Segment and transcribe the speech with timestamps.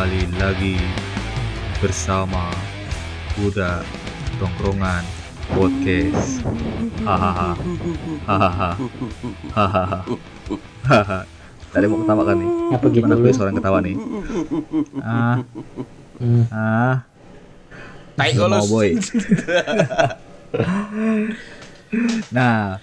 [0.00, 0.80] kembali lagi
[1.76, 2.48] bersama
[3.36, 3.84] Kuda
[4.40, 5.04] Tongkrongan
[5.52, 6.40] Podcast.
[7.04, 7.52] Hahaha.
[8.24, 8.70] Hahaha.
[9.52, 9.98] Hahaha.
[10.88, 11.20] Hahaha.
[11.76, 12.48] Tadi mau ketawa kan nih?
[12.72, 13.20] Apa gitu Mana lu?
[13.28, 13.96] punya suara yang ketawa nih?
[15.04, 15.36] Ah,
[16.16, 16.44] Hmm.
[16.48, 16.96] ah.
[18.16, 18.72] Tai golus.
[18.72, 18.96] boy.
[22.40, 22.80] nah,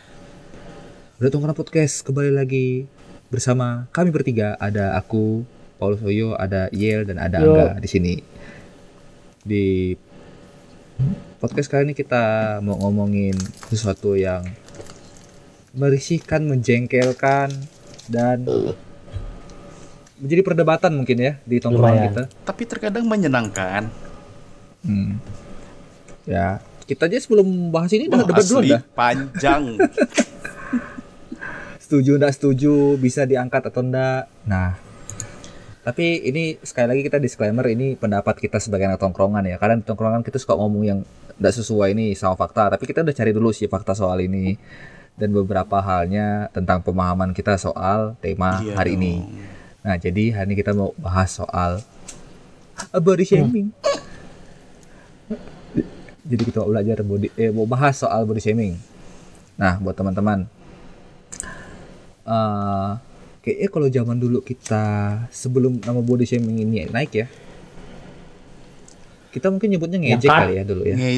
[1.18, 2.86] udah tongkrongan podcast kembali lagi
[3.34, 4.54] bersama kami bertiga.
[4.62, 7.54] Ada aku, Paulus Oyo, ada Yel dan ada Yo.
[7.54, 8.14] Angga di sini.
[9.46, 9.94] Di
[11.38, 13.38] podcast kali ini kita mau ngomongin
[13.70, 14.42] sesuatu yang
[15.78, 17.54] merisihkan, menjengkelkan
[18.10, 18.42] dan
[20.18, 22.10] menjadi perdebatan mungkin ya di tongkrongan Lumayan.
[22.10, 22.24] kita.
[22.42, 23.86] Tapi terkadang menyenangkan.
[24.82, 25.22] Hmm.
[26.26, 26.58] Ya,
[26.90, 28.82] kita aja sebelum bahas ini udah Wah, debat dulu asli dah.
[28.98, 29.64] panjang.
[31.88, 34.28] Setuju enggak setuju, bisa diangkat atau enggak.
[34.44, 34.76] Nah,
[35.88, 39.56] tapi ini sekali lagi kita disclaimer ini pendapat kita sebagai anak tongkrongan ya.
[39.56, 41.00] Karena di tongkrongan kita suka ngomong yang
[41.40, 44.60] enggak sesuai ini sama fakta, tapi kita udah cari dulu sih fakta soal ini
[45.16, 49.00] dan beberapa halnya tentang pemahaman kita soal tema Iya hari dong.
[49.00, 49.14] ini.
[49.80, 51.80] Nah, jadi hari ini kita mau bahas soal
[52.92, 53.72] body shaming.
[56.28, 58.76] Jadi kita mau belajar body eh mau bahas soal body shaming.
[59.56, 60.52] Nah, buat teman-teman
[62.28, 63.07] eh
[63.48, 64.84] kayaknya kalau zaman dulu kita
[65.32, 67.28] sebelum nama body shaming ini naik ya.
[69.28, 70.40] Kita mungkin nyebutnya ngejek Nyakat.
[70.42, 70.96] kali ya dulu ya.
[70.98, 71.12] Nge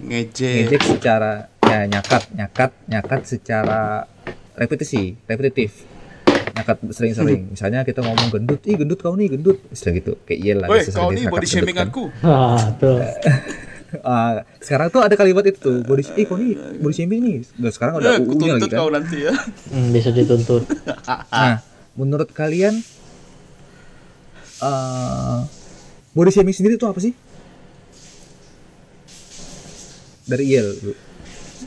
[0.00, 0.54] ngejek.
[0.64, 3.80] Ngejek secara ya nyakat, nyakat, nyakat secara
[4.54, 5.84] repetisi, repetitif.
[6.54, 7.48] Nyakat sering-sering.
[7.52, 9.58] Misalnya kita ngomong gendut, ih gendut kau nih, gendut.
[9.68, 10.12] Istilah gitu.
[10.22, 10.68] Kayak iya lah.
[10.70, 11.88] Woi, kau nih body shaming kan.
[11.90, 12.08] aku.
[12.24, 12.96] Ah, tuh.
[13.94, 17.36] Ah, sekarang tuh ada kalimat itu tuh, body eh kau nih body shaming nih.
[17.54, 18.78] Dan sekarang udah Ya, aku UU-nya lagi tuntut kan.
[18.82, 19.32] kau nanti ya.
[19.70, 20.62] Hmm, bisa dituntut.
[21.30, 21.54] Nah,
[21.94, 22.82] menurut kalian
[24.62, 25.38] eh
[26.14, 27.14] body shaming sendiri itu apa sih?
[30.24, 30.68] Dari Yel.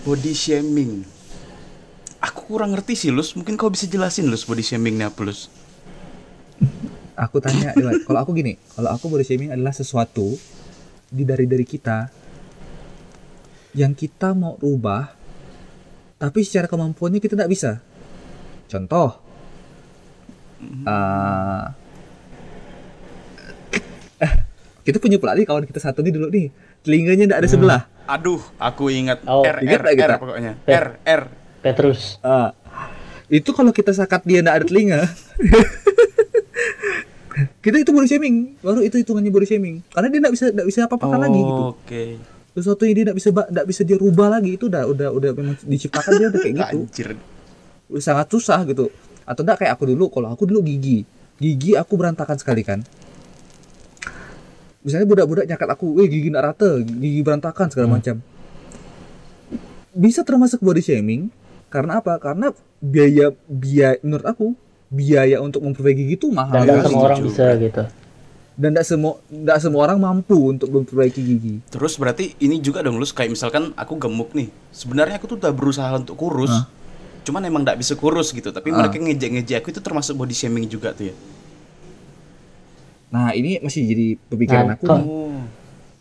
[0.01, 1.05] Body shaming.
[2.23, 3.38] Aku kurang ngerti sih, Lus.
[3.38, 5.51] Mungkin kau bisa jelasin, Lus, body shamingnya apa, Lus?
[7.17, 7.73] Aku tanya,
[8.05, 10.38] kalau aku gini, kalau aku body shaming adalah sesuatu
[11.09, 12.13] di dari dari kita
[13.73, 15.17] yang kita mau rubah,
[16.21, 17.71] tapi secara kemampuannya kita tidak bisa.
[18.69, 19.26] Contoh,
[20.62, 21.63] eh,
[24.23, 24.34] eh,
[24.81, 26.50] kita punya pelatih kawan kita satu nih dulu nih,
[26.81, 27.81] telinganya tidak ada sebelah.
[28.07, 30.16] Aduh, aku ingat Oh, R ingat R kita?
[30.16, 30.53] R pokoknya.
[30.63, 30.79] Eh.
[30.79, 31.22] R R.
[31.59, 32.23] Petrus.
[32.23, 32.56] Ah,
[33.28, 35.01] itu kalau kita sakat dia tidak ada telinga,
[37.66, 40.79] kita itu body shaming, baru itu hitungannya body shaming, karena dia tidak bisa tidak bisa
[40.88, 41.63] apa-apakan lagi gitu.
[41.75, 42.03] Oke.
[42.57, 45.62] sesuatu yang dia tidak bisa tidak bisa dia rubah lagi itu udah udah udah memang
[45.62, 47.09] diciptakan dia udah kayak gitu Anjir.
[47.85, 48.89] Udah sangat susah gitu
[49.27, 51.03] atau enggak kayak aku dulu kalau aku dulu gigi
[51.38, 52.79] gigi aku berantakan sekali kan
[54.81, 58.23] misalnya budak-budak nyakat aku eh gigi nggak rata gigi berantakan segala macam
[59.91, 61.27] bisa termasuk body shaming
[61.67, 64.45] karena apa karena biaya biaya menurut aku
[64.88, 66.88] biaya untuk memperbaiki gigi itu mahal Dan ya, sekali.
[66.88, 67.27] semua orang setuju.
[67.27, 67.83] bisa gitu.
[68.55, 72.97] dan tidak semua tidak semua orang mampu untuk memperbaiki gigi Terus berarti ini juga dong,
[72.97, 73.11] Lus.
[73.11, 74.47] Kayak misalkan aku gemuk nih.
[74.73, 76.49] Sebenarnya aku tuh udah berusaha untuk kurus.
[76.49, 76.65] Hah?
[77.27, 78.49] Cuman emang nggak bisa kurus gitu.
[78.49, 78.79] Tapi Ah.
[78.79, 81.15] mereka ngejek-ngejek aku itu termasuk body shaming juga tuh ya.
[83.07, 84.88] nah ini masih jadi pemikiran Nah, aku.
[84.89, 85.39] Oh.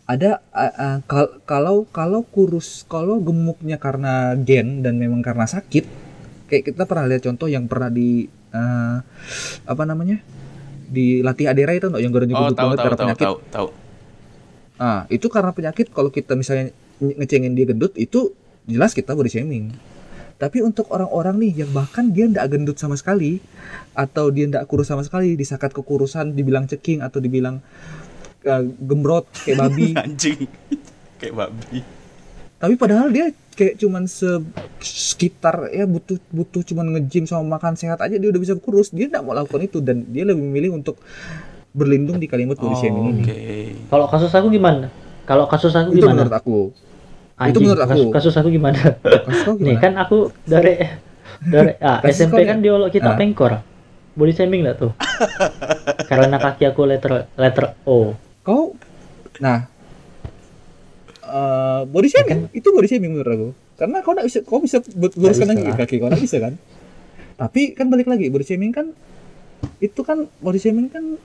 [0.05, 5.83] ada uh, uh, kal- kalau kalau kurus kalau gemuknya karena gen dan memang karena sakit
[6.45, 8.99] kayak kita pernah lihat contoh yang pernah di uh,
[9.63, 10.19] apa namanya
[10.85, 13.67] dilatih adera itu nggak yang gendut Oh, tahu banget tahu karena tahu penyakit tahu tahu.
[14.77, 18.31] ah itu karena penyakit kalau kita misalnya nge- ngecengin dia gendut itu
[18.63, 19.71] jelas kita body shaming
[20.37, 23.41] tapi untuk orang-orang nih yang bahkan dia ndak gendut sama sekali
[23.97, 27.57] atau dia ndak kurus sama sekali disakat kekurusan dibilang ceking atau dibilang
[28.45, 30.45] uh, gembrot kayak babi Anjing.
[31.17, 31.81] Kayak babi.
[32.57, 34.29] tapi padahal dia kayak cuman se
[34.81, 39.09] sekitar ya butuh butuh cuman nge-gym sama makan sehat aja dia udah bisa kurus dia
[39.09, 41.01] tidak mau lakukan itu dan dia lebih memilih untuk
[41.73, 43.41] berlindung di kalimat body shaming ini Oke.
[43.89, 44.89] Kalau kasus aku gimana?
[45.25, 46.41] Kalau kasus aku itu menurut gimana?
[46.41, 46.57] aku
[47.37, 47.91] Anjing, itu menurut aku.
[48.09, 48.79] Kasus, kasus aku gimana?
[48.97, 49.81] Kasus kau Nih gimana?
[49.81, 50.73] kan aku dari
[51.39, 53.17] dari ah, SMP kau kan diolok kita Ah.
[53.17, 53.53] pengkor.
[54.13, 54.91] Body shaming lah tuh.
[56.09, 58.17] Karena kaki aku letter letter O.
[58.41, 58.73] kau
[59.37, 59.67] nah
[61.21, 65.67] eh, body shaming itu body shaming menurut aku karena kau bisa kau bisa luruskan lagi
[65.67, 66.53] kaki kau tidak bisa kan
[67.37, 68.89] tapi kan balik lagi body shaming kan
[69.77, 71.19] itu kan body shaming kan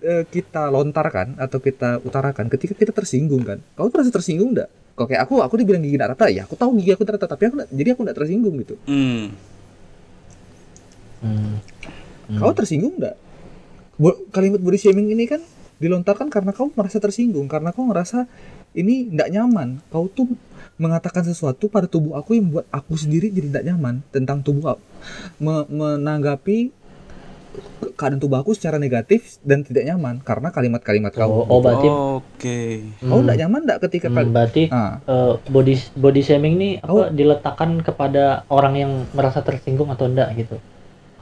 [0.00, 5.06] eh, kita lontarkan atau kita utarakan ketika kita tersinggung kan kau merasa tersinggung enggak kalau
[5.06, 7.42] kayak aku aku dibilang gigi nggak rata ya aku tahu gigi aku nggak rata tapi
[7.44, 9.24] aku nggak- jadi aku nggak tersinggung gitu Hmm.
[11.22, 11.54] Hmm.
[12.34, 13.16] kau tersinggung enggak
[13.94, 15.38] Bo- kalimat body shaming ini kan
[15.76, 18.26] dilontarkan karena kau merasa tersinggung karena kau ngerasa
[18.72, 20.30] ini tidak nyaman kau tuh
[20.74, 24.84] mengatakan sesuatu pada tubuh aku yang membuat aku sendiri jadi tidak nyaman tentang tubuh aku
[25.38, 26.72] Me- menanggapi
[27.94, 32.58] keadaan tubuh aku secara negatif dan tidak nyaman karena kalimat-kalimat kau Oh, oh berarti Oke.
[32.98, 36.70] kau hmm, tidak nyaman tidak ketika hmm, kali- berarti ah eh, body body shaming ini
[36.80, 37.06] apa Oh.
[37.12, 40.56] diletakkan kepada orang yang merasa tersinggung atau enggak gitu.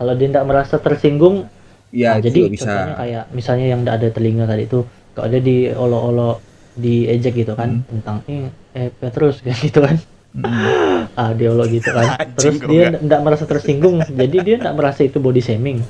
[0.00, 1.44] Kalau dia enggak merasa tersinggung,
[1.92, 4.80] ya nah, jadi bisa contohnya kayak misalnya yang enggak ada telinga tadi itu,
[5.12, 6.36] kalau dia diolok-olok
[6.80, 10.00] diejek gitu kan tentang eh, eh Petrus gitu kan.
[10.30, 11.10] Mm-mm.
[11.18, 12.06] Ah, diolok gitu kan.
[12.38, 15.82] Terus dia enggak merasa tersinggung, jadi dia enggak merasa itu body shaming.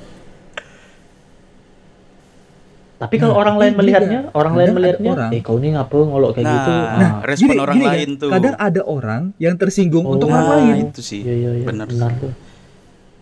[3.00, 5.68] Tapi kalau Nah, orang lain juga melihatnya, orang lain kadang melihatnya, orang- eh kau ini
[5.72, 6.70] ngapa ngolok kayak Nah, gitu?
[6.70, 8.28] Nah, Ah, respon orang kan, lain tuh.
[8.28, 11.20] kadang ada orang yang tersinggung Oh, untuk nah, orang lain Itu sih.
[11.24, 11.64] Iya iya iya.
[11.64, 11.88] Benar.
[11.88, 12.32] Benar tuh.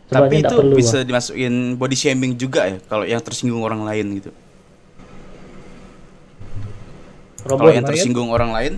[0.09, 4.31] Tapi itu perlu, bisa dimasukin body shaming juga ya kalau yang tersinggung orang lain gitu.
[7.39, 7.85] Kalau yang Lumayan.
[7.87, 8.73] tersinggung orang lain,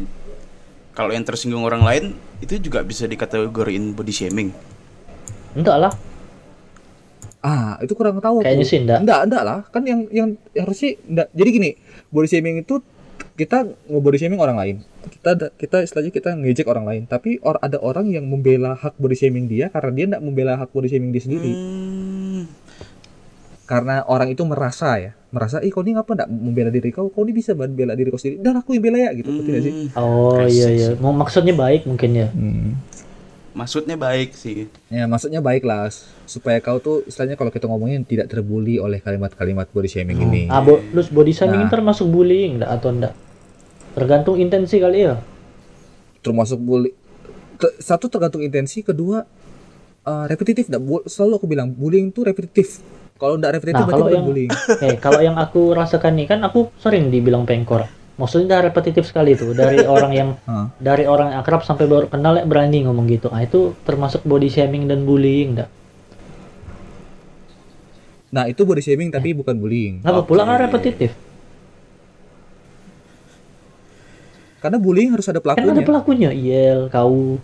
[0.92, 2.04] kalau yang tersinggung orang lain
[2.38, 4.50] itu juga bisa dikategoriin body shaming.
[5.50, 5.92] enggak lah.
[7.40, 8.44] Ah, itu kurang tahu.
[8.44, 8.98] Kayaknya sih enggak.
[9.00, 9.58] Enggak, enggak lah.
[9.72, 11.28] Kan yang yang harusnya enggak.
[11.32, 11.70] Jadi gini,
[12.12, 12.84] body shaming itu
[13.32, 14.76] kita nge-body shaming orang lain.
[15.08, 19.00] Kita ada- kita istilahnya kita ngejek orang lain, tapi or, ada orang yang membela hak
[19.00, 21.52] body shaming dia karena dia enggak membela hak body shaming dia sendiri.
[21.52, 22.44] Hmm,
[23.64, 27.06] Karena orang itu merasa ya, merasa, "Ih, kau ini ngapa enggak membela diri kau?
[27.06, 29.64] Kau ini bisa membela diri kau sendiri." Dan aku yang bela ya gitu, ngerti nggak
[29.64, 29.74] sih?
[29.86, 30.88] hmm, Oh iya iya.
[30.98, 32.28] Mau maksudnya baik mungkin ya.
[32.34, 32.74] Hmm.
[33.50, 34.70] Maksudnya baik sih.
[34.86, 35.90] Ya, maksudnya baik lah
[36.24, 40.42] supaya kau tuh istilahnya kalau kita ngomongin tidak terbully oleh kalimat-kalimat body shaming ini.
[40.46, 41.68] Ah, bo, terus body shaming Nah.
[41.68, 43.14] termasuk bullying enggak atau enggak?
[43.92, 45.18] Tergantung intensi kali ya.
[46.20, 46.92] termasuk bully
[47.78, 49.24] satu tergantung intensi kedua
[50.02, 52.84] eh, repetitif nggak Bu- selalu aku bilang bullying itu repetitif
[53.16, 54.50] kalau nggak repetitif Nah, berarti kalau bukan yang- bullying
[54.84, 57.88] Eh, kalau yang aku rasakan nih kan aku sering dibilang pengkor.
[58.20, 60.28] Maksudnya repetitif sekali tuh dari orang yang
[60.76, 63.32] dari orang yang akrab sampai baru kenal ya berani ngomong gitu.
[63.32, 65.70] Ah itu termasuk body shaming dan bullying enggak?
[68.30, 70.54] nah itu body shaming tapi bukan bullying Kenapa pula Oke.
[70.54, 71.10] kan repetitif?
[74.60, 77.42] karena bullying harus ada Kan ada pelakunya pelakunya, Yel, kau.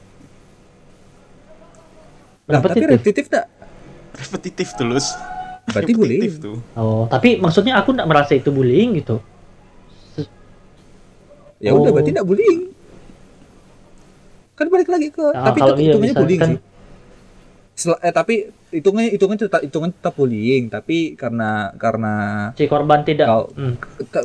[2.46, 2.86] nah tapi Repetitif.
[2.86, 3.46] repetitif nggak
[4.16, 5.06] Repetitif tulus.
[5.66, 6.32] Berarti Repetitif bullying.
[6.38, 6.56] tuh.
[6.72, 9.18] Oh, tapi maksudnya aku enggak merasa itu bullying gitu.
[11.58, 11.94] Ya udah Oh.
[11.94, 12.60] berarti nggak bullying
[14.52, 16.22] kan balik lagi ke Ah, tapi kalau tetap iya, hitungannya bisa.
[16.22, 16.60] bullying Kan- sih
[17.76, 18.34] Sel- eh tapi
[18.70, 22.12] hitungannya hitungan tetap hitungan tetap bullying tapi karena karena
[22.56, 23.28] Si korban tidak.
[23.28, 23.76] Kau- Hmm.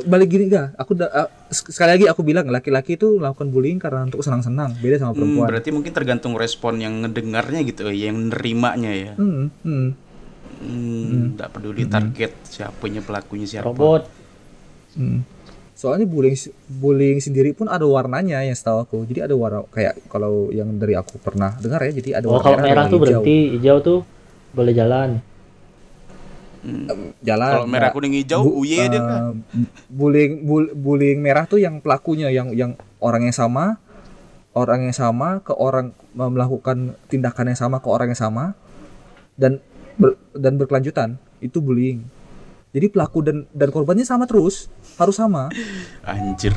[0.02, 4.20] Balik gini gak aku uh, sekali lagi aku bilang laki-laki itu melakukan bullying karena untuk
[4.20, 8.88] senang-senang beda sama Hmm, perempuan berarti mungkin tergantung respon yang ngedengarnya gitu ya, yang nerimanya
[8.90, 9.12] ya.
[9.14, 9.88] hmm, hmm.
[10.62, 13.68] Hmm, nggak peduli target siapanya pelakunya siapa.
[13.68, 14.08] Robot.
[14.94, 15.41] hmm.
[15.82, 16.38] Soalnya bullying
[16.70, 20.94] bullying sendiri pun ada warnanya yang setahu aku jadi ada warna kayak kalau yang dari
[20.94, 23.02] aku pernah dengar ya jadi ada Oh, warna kalau merah, merah tuh hijau.
[23.02, 23.98] berhenti, hijau tuh
[24.52, 25.10] boleh jalan.
[26.62, 27.10] Hmm.
[27.18, 29.42] jalan Kalau merah kuning hijau, Bu- uye dia kan.
[29.90, 33.82] bullying bul- bullying merah tuh yang pelakunya yang yang orang yang sama
[34.54, 38.54] orang yang sama ke orang melakukan tindakan yang sama ke orang yang sama
[39.34, 39.58] dan
[39.98, 41.10] ber- dan berkelanjutan
[41.42, 42.06] itu bullying
[42.70, 45.48] jadi pelaku dan dan korbannya sama terus harus sama.
[46.04, 46.54] Anjir.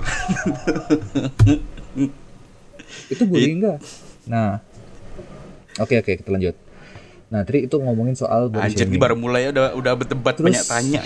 [3.10, 3.80] itu bullying enggak
[4.26, 4.62] nah.
[5.76, 6.56] Oke oke kita lanjut.
[7.28, 10.64] Nah tadi itu ngomongin soal body Anjir ini baru mulai udah udah berdebat Terus- banyak
[10.66, 11.02] tanya.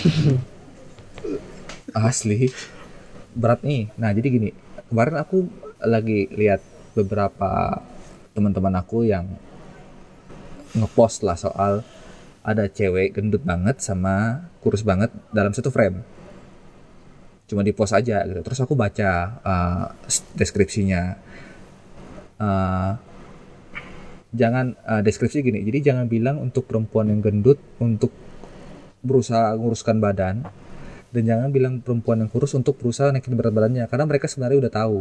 [2.06, 2.48] asli.
[3.34, 3.90] Berat nih.
[3.98, 4.50] Nah jadi gini.
[4.90, 5.46] Kemarin aku
[5.82, 6.62] lagi lihat
[6.94, 7.82] beberapa
[8.34, 9.26] teman-teman aku yang
[10.74, 11.82] ngepost lah soal
[12.46, 16.02] ada cewek gendut banget sama kurus banget dalam satu frame
[17.50, 19.10] cuma di post aja gitu terus aku baca
[19.42, 19.84] uh,
[20.38, 21.18] deskripsinya
[22.40, 22.96] Uh,
[24.32, 28.08] jangan uh, deskripsi gini jadi jangan bilang untuk perempuan yang gendut untuk
[29.04, 30.48] berusaha nguruskan badan
[31.12, 34.72] dan jangan bilang perempuan yang kurus untuk berusaha naikin berat badannya karena mereka sebenarnya udah
[34.72, 34.98] tahu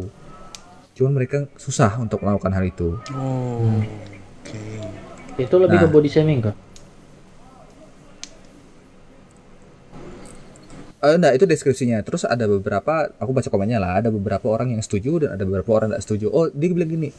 [1.00, 3.72] cuman mereka susah untuk melakukan hal itu Oh.
[4.44, 4.60] Oke.
[5.40, 5.88] Itu lebih Nah.
[5.88, 6.56] ke body shaming kok.
[11.00, 12.04] Eh, enggak, itu deskripsinya.
[12.04, 15.80] Terus ada beberapa, aku baca komennya lah, ada beberapa orang yang setuju dan ada beberapa
[15.80, 16.26] orang tidak setuju.
[16.28, 17.10] Oh, dia bilang gini,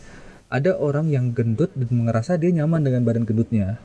[0.52, 3.80] ada orang yang gendut dan merasa dia nyaman dengan badan gendutnya.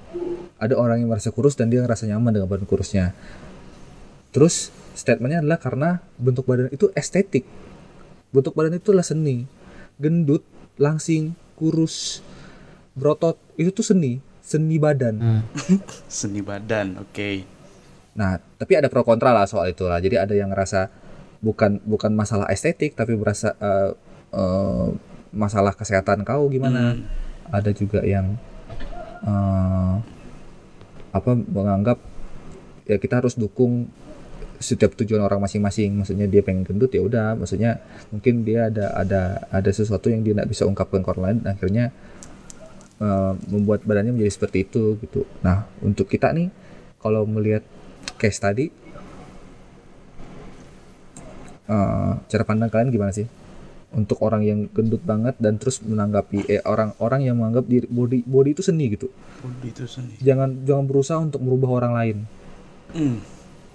[0.59, 3.15] Ada orang yang merasa kurus dan dia ngerasa nyaman dengan badan kurusnya.
[4.35, 4.67] Terus
[4.99, 7.47] statementnya adalah karena bentuk badan itu estetik.
[8.35, 9.47] Bentuk badan itu adalah seni.
[9.95, 10.43] Gendut,
[10.75, 12.19] langsing, kurus,
[12.99, 14.19] berotot, itu tuh seni.
[14.43, 15.15] Seni badan.
[15.23, 15.41] Hmm.
[16.11, 16.99] Seni badan.
[17.01, 17.54] Oke.
[18.15, 19.99] Nah, tapi ada pro kontra lah soal itu lah.
[19.99, 20.87] Jadi ada yang ngerasa
[21.43, 23.91] bukan bukan masalah estetik tapi berasa eh,
[24.33, 24.87] eh,
[25.35, 26.95] masalah kesehatan kau gimana.
[26.95, 27.05] Hmm.
[27.45, 28.33] ada juga yang
[29.21, 29.93] eh,
[31.13, 32.01] apa menganggap
[32.89, 33.85] ya kita harus dukung
[34.57, 35.99] setiap tujuan orang masing-masing.
[35.99, 37.35] Maksudnya dia pengen gendut ya udah.
[37.35, 41.37] Maksudnya mungkin dia ada ada ada sesuatu yang dia tidak bisa ungkapkan ke orang lain.
[41.43, 41.85] Dan akhirnya
[43.03, 45.27] eh, membuat badannya menjadi seperti itu gitu.
[45.43, 46.47] Nah untuk kita nih
[47.03, 47.61] kalau melihat
[48.15, 48.65] case tadi
[51.67, 53.27] eh, cara pandang kalian gimana sih
[53.95, 58.51] untuk orang yang gendut banget dan terus menanggapi eh orang-orang yang menganggap diri body body
[58.51, 59.07] itu seni gitu
[59.39, 60.19] Body itu seni.
[60.19, 62.17] jangan jangan berusaha untuk merubah orang lain
[62.95, 63.19] Hmm.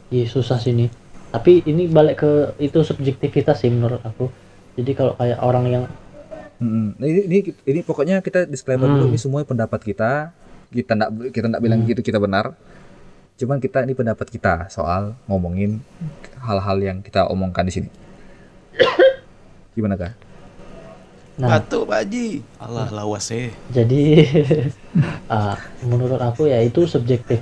[0.08, 0.88] Iya susah sih ini.
[1.28, 4.32] Tapi ini balik ke itu subjektivitas sih menurut aku.
[4.80, 5.84] Jadi kalau kayak orang yang.
[6.60, 9.12] Nah, ini, ini ini pokoknya kita disclaimer dulu Hmm.
[9.12, 10.32] ini semua pendapat kita
[10.70, 12.54] kita ndak kita ndak bilang gitu kita benar
[13.40, 15.80] cuman kita ini pendapat kita soal ngomongin
[16.44, 17.88] hal-hal yang kita omongkan di sini
[19.76, 20.12] gimana kak?
[21.40, 22.44] nah Batuk Pak Haji.
[22.60, 23.48] Allah lawas eh.
[23.72, 24.28] jadi
[25.32, 27.40] ah, menurut aku ya itu subjektif.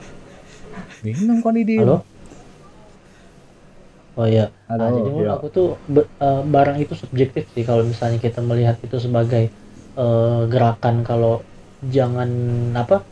[1.03, 2.07] minum kok dia Halo?
[4.19, 4.55] Oh iya.
[4.71, 5.35] Nah, Halo, jadi menurut iya.
[5.35, 9.51] aku tuh eh, barang itu subjektif sih kalau misalnya kita melihat itu sebagai
[9.99, 11.43] eh, gerakan kalau
[11.83, 12.31] jangan
[12.79, 13.03] apa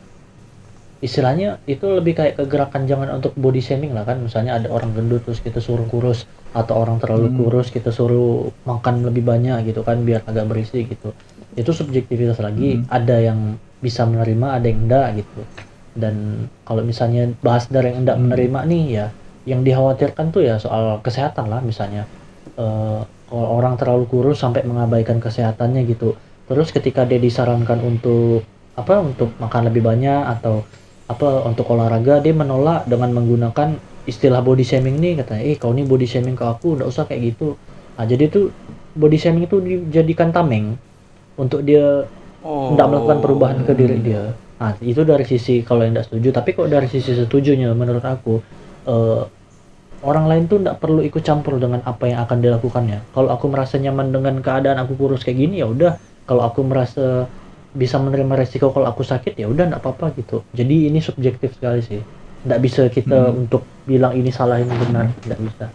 [1.06, 4.90] istilahnya itu lebih kayak ke gerakan jangan untuk body shaming lah kan misalnya ada orang
[4.92, 7.38] gendut terus kita suruh kurus atau orang terlalu Hmm.
[7.38, 11.14] kurus kita suruh makan lebih banyak gitu kan biar agak berisi gitu
[11.54, 12.90] itu subjektivitas lagi Hmm.
[12.90, 13.38] ada yang
[13.78, 15.40] bisa menerima ada yang enggak gitu
[15.96, 16.14] dan
[16.66, 18.24] kalau misalnya bahas dari yang enggak Hmm.
[18.28, 19.06] menerima nih ya
[19.46, 22.04] yang dikhawatirkan tuh ya soal kesehatan lah misalnya
[22.56, 26.16] Eh, kalau orang terlalu kurus sampai mengabaikan kesehatannya gitu
[26.48, 28.40] terus ketika dia disarankan untuk
[28.72, 30.64] apa untuk makan lebih banyak atau
[31.06, 35.86] apa untuk olahraga dia menolak dengan menggunakan istilah body shaming nih katanya eh kau nih
[35.86, 37.54] body shaming ke aku nggak usah kayak gitu
[37.94, 38.50] nah jadi tuh
[38.98, 40.74] body shaming itu dijadikan tameng
[41.38, 42.06] untuk dia
[42.46, 42.70] Oh.
[42.72, 44.30] tidak melakukan perubahan ke diri dia.
[44.62, 48.38] Nah, itu dari sisi kalau yang tidak setuju, tapi kok dari sisi setujunya menurut aku
[48.86, 49.22] eh,
[50.06, 53.02] orang lain tuh tidak perlu ikut campur dengan apa yang akan dilakukannya.
[53.10, 55.98] Kalau aku merasa nyaman dengan keadaan aku kurus kayak gini ya udah.
[56.22, 57.26] Kalau aku merasa
[57.76, 60.40] bisa menerima resiko kalau aku sakit ya udah tidak apa-apa gitu.
[60.56, 62.00] Jadi ini subjektif sekali sih.
[62.42, 63.46] Tidak bisa kita Hmm.
[63.46, 65.66] untuk bilang ini salah ini benar, tidak bisa.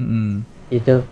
[0.00, 0.44] Mm-mm.
[0.70, 1.02] Itu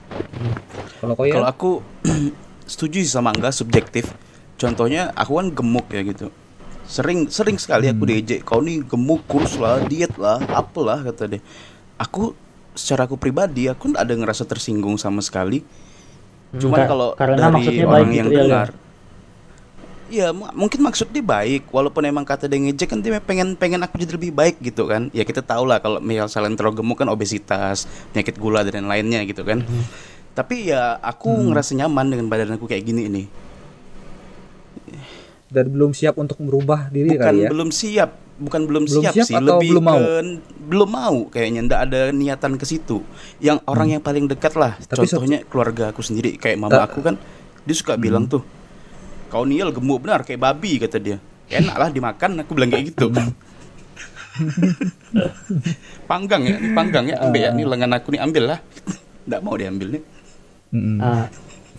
[1.00, 1.70] kalau kau ya Kalau aku
[2.72, 4.12] setuju sih sama enggak subjektif.
[4.58, 6.28] Contohnya aku kan gemuk ya gitu.
[6.88, 8.10] Sering sering sekali aku Hmm.
[8.10, 11.40] diejek, kau nih gemuk, kurus lah, diet lah, apalah kata dia.
[12.00, 12.32] Aku
[12.72, 15.62] secara aku pribadi aku nggak ada ngerasa tersinggung sama sekali.
[16.56, 18.87] Cuman Ka- kalau karena dari maksudnya orang baik yang gitu ya, dengar, ya
[20.30, 23.96] mu- mungkin maksud dia baik, walaupun emang kata dia ngejek kan dia pengen pengen aku
[23.96, 25.12] jadi lebih baik gitu kan.
[25.12, 29.42] Ya kita tahu lah kalau misalnya terlalu gemuk kan obesitas, penyakit gula dan lainnya gitu
[29.42, 29.60] kan.
[29.60, 29.84] Hmm.
[30.32, 33.24] Tapi ya aku ngerasa nyaman dengan badan aku kayak gini ini.
[35.48, 39.14] dan belum siap untuk merubah diri Bukan kali ya belum siap, bukan belum, Belum siap,
[39.16, 39.96] siap sih, atau lebih belum mau?
[39.96, 40.06] ke
[40.60, 43.00] belum mau kayaknya ndak ada niatan ke situ.
[43.38, 44.84] Yang orang yang paling dekat lah, Hmm.
[44.86, 47.16] Tapi contohnya keluarga aku sendiri kayak mama Ta- aku kan
[47.64, 48.02] dia suka Hmm.
[48.02, 48.44] bilang tuh,
[49.28, 51.18] "Kau niel gemuk benar kayak babi," kata dia.
[51.48, 53.08] Enak lah dimakan, aku bilang kayak gitu.
[56.04, 57.54] Panggang ya, panggang ya, ambil ya, Ah.
[57.54, 58.58] ini lengan aku nih ambil lah.
[59.24, 60.02] Nggak mau diambil nih.
[60.70, 60.96] Mm-mm.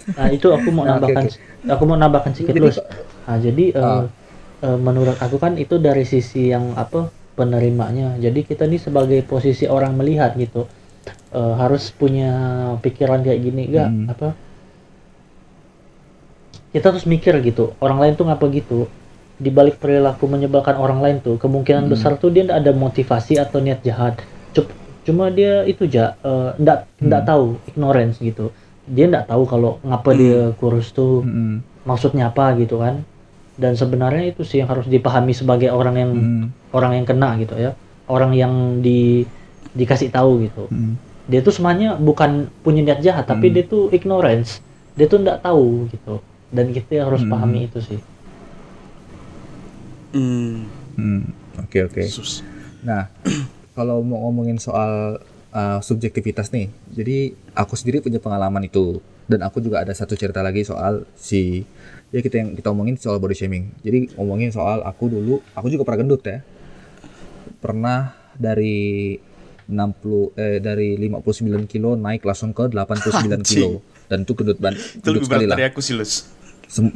[0.09, 1.23] Nah, itu aku mau oke, nambahkan,
[1.67, 2.77] aku mau nambahkan sedikit Lus.
[3.25, 4.05] Nah, jadi eh, Ah.
[4.65, 8.17] eh, menurut aku kan itu dari sisi yang apa penerimanya.
[8.17, 10.65] Jadi kita nih sebagai posisi orang melihat gitu
[11.29, 12.31] eh, harus punya
[12.81, 14.05] pikiran kayak gini, enggak Hmm.
[14.09, 14.27] apa?
[16.69, 17.73] Kita terus mikir gitu.
[17.81, 18.85] Orang lain tuh ngapa gitu?
[19.39, 21.91] Di balik perilaku menyebalkan orang lain tuh kemungkinan Hmm.
[21.95, 24.19] besar tuh dia ndak ada motivasi atau niat jahat.
[25.07, 27.29] Cuma dia itu ja eh, ndak ndak Hmm.
[27.29, 28.53] tahu ignorance gitu.
[28.85, 30.19] Dia ndak tahu kalau ngapa Hmm.
[30.19, 31.61] dia kurus tuh Mm-mm.
[31.85, 33.01] maksudnya apa gitu kan
[33.55, 36.45] dan sebenarnya itu sih yang harus dipahami sebagai orang yang Mm-mm.
[36.73, 37.73] orang yang kena gitu ya
[38.05, 39.25] orang yang di
[39.73, 40.97] dikasih tahu gitu Mm-mm.
[41.25, 43.55] dia tuh semuanya bukan punya niat jahat tapi Hmm.
[43.57, 44.61] dia tuh ignorance
[44.93, 46.17] dia tuh nggak tahu gitu
[46.49, 47.31] dan kita harus Hmm.
[47.31, 47.99] pahami itu sih
[50.09, 50.65] Hmm.
[50.97, 51.21] Mm.
[51.61, 52.01] Oke oke.
[52.09, 52.41] Sus.
[52.81, 53.13] Nah,
[53.77, 55.21] kalau mau ngomongin soal
[55.53, 58.97] uh, subjektivitas nih, jadi aku sendiri punya pengalaman itu,
[59.29, 61.61] dan aku juga ada satu cerita lagi soal si,
[62.09, 63.69] ya kita yang kita omongin soal body shaming.
[63.85, 66.41] Jadi ngomongin soal aku dulu, aku juga pernah gendut ya,
[67.61, 69.19] pernah dari
[69.69, 75.05] 60 eh dari 59 kilo naik langsung ke 89 kilo dan itu gendut ban Itu
[75.05, 76.25] gendut lebih sekali berat lah dari aku sih, Lus.
[76.69, 76.93] Sem-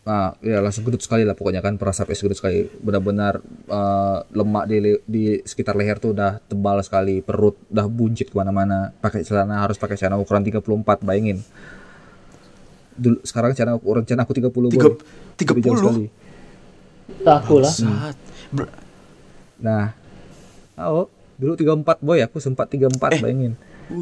[0.00, 2.64] Nah, ya langsung gendut sekali lah pokoknya kan perasa sampai gendut sekali.
[2.80, 8.26] Benar-benar eh, lemak di le- di sekitar leher tuh udah tebal sekali, perut udah buncit
[8.26, 8.90] ke mana-mana.
[8.96, 11.44] Pakai celana harus pakai celana ukuran 34, bayangin.
[12.96, 14.96] Dulu sekarang celana ukuran celana aku 30 Tiga, boy.
[15.36, 15.78] tiga puluh.
[15.78, 16.06] sekali.
[17.20, 17.72] Aku lah.
[19.60, 19.92] Nah,
[20.80, 21.06] oh,
[21.36, 23.20] dulu 34 boy, aku sempat 34 Eh.
[23.20, 23.52] bayangin.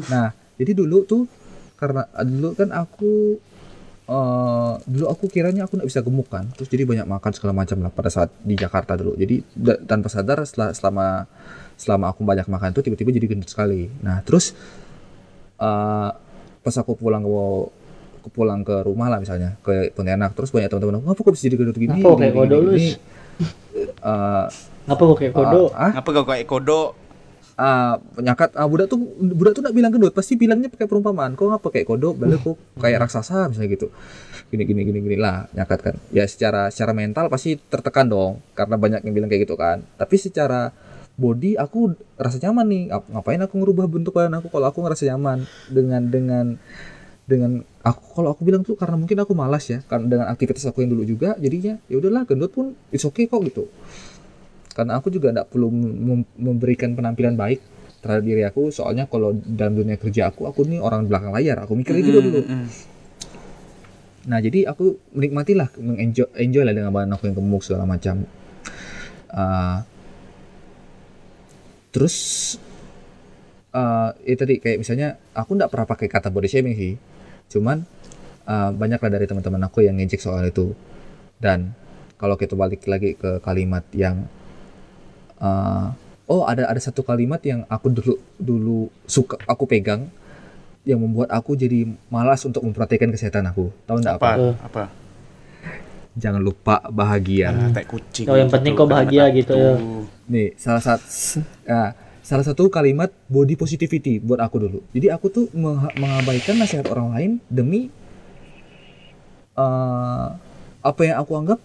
[0.07, 1.27] Nah, jadi dulu tuh
[1.75, 3.39] karena dulu kan aku
[4.09, 7.77] eh dulu aku kiranya aku nggak bisa gemuk kan, terus jadi banyak makan segala macam
[7.85, 9.13] lah pada saat di Jakarta dulu.
[9.13, 11.05] Jadi da- tanpa sadar setelah selama
[11.77, 13.85] selama aku banyak makan tuh tiba-tiba jadi gendut sekali.
[14.01, 14.57] Nah, terus
[15.61, 16.09] eh
[16.59, 17.29] pas aku pulang ke
[18.19, 21.43] aku pulang ke rumah lah misalnya ke Pontianak terus banyak teman-teman aku ngapa kok bisa
[21.47, 22.71] jadi gendut gini Ngapa kayak gini, lu?
[22.75, 22.89] gini?"
[23.79, 24.45] Eh,
[24.89, 25.69] Ngapa kok kayak kodok?
[25.77, 26.89] ah, Apa kau kayak kodok?
[27.59, 31.35] Ah penyakat ah budak tuh budak tuh nak bilang gendut pasti bilangnya pakai perumpamaan.
[31.35, 33.87] Kok ngapa kayak kodok balik kok kayak raksasa misalnya gitu.
[34.47, 35.95] Gini gini gini gini lah nyakat kan.
[36.15, 39.83] Ya secara secara mental pasti tertekan dong karena banyak yang bilang kayak gitu kan.
[39.99, 40.71] Tapi secara
[41.19, 42.83] body aku rasa nyaman nih.
[42.95, 45.43] Ap- ngapain aku ngerubah bentuk badan aku kalau aku ngerasa nyaman?
[45.67, 46.45] Dengan dengan
[47.29, 47.51] dengan
[47.85, 50.97] aku kalau aku bilang tuh karena mungkin aku malas ya karena dengan aktivitas aku yang
[50.97, 53.69] dulu juga jadinya ya udahlah gendut pun it's okay kok gitu
[54.79, 57.59] karena aku juga tidak perlu mem- memberikan penampilan baik
[57.99, 58.71] terhadap diri aku.
[58.71, 61.59] Soalnya kalau dalam dunia kerja aku aku nih orang belakang layar.
[61.67, 62.41] Aku mikirnya gitu dulu.
[64.31, 68.23] nah jadi aku menikmatilah mengenjoy enjoy lah dengan badan aku yang gemuk segala macam.
[69.27, 69.83] Ah,
[71.91, 72.55] terus
[73.75, 76.95] ah ya tadi kayak misalnya aku nggak pernah pakai kata body shaming sih.
[77.51, 77.83] Cuman
[78.47, 80.71] ah, banyak lah dari teman-teman aku yang ngejek soal itu.
[81.35, 81.75] Dan
[82.15, 84.38] kalau kita balik lagi ke kalimat yang
[85.39, 85.95] ah,
[86.29, 88.79] oh ada ada satu kalimat yang aku dulu dulu
[89.09, 90.07] suka aku pegang
[90.87, 94.31] yang membuat aku jadi malas untuk memperhatikan kesehatan aku tahu nggak apa?
[94.35, 94.49] Apa?
[94.63, 94.83] Apa?
[96.19, 98.27] jangan lupa bahagia Ah, tai kucing.
[98.27, 99.79] Oh, yang penting kau bahagia gitu ya.
[100.27, 101.05] nih salah satu
[101.71, 105.45] ah, salah satu kalimat body positivity buat aku dulu jadi aku tuh
[105.95, 107.87] mengabaikan nasihat orang lain demi
[109.55, 110.27] eh,
[110.79, 111.59] apa yang aku anggap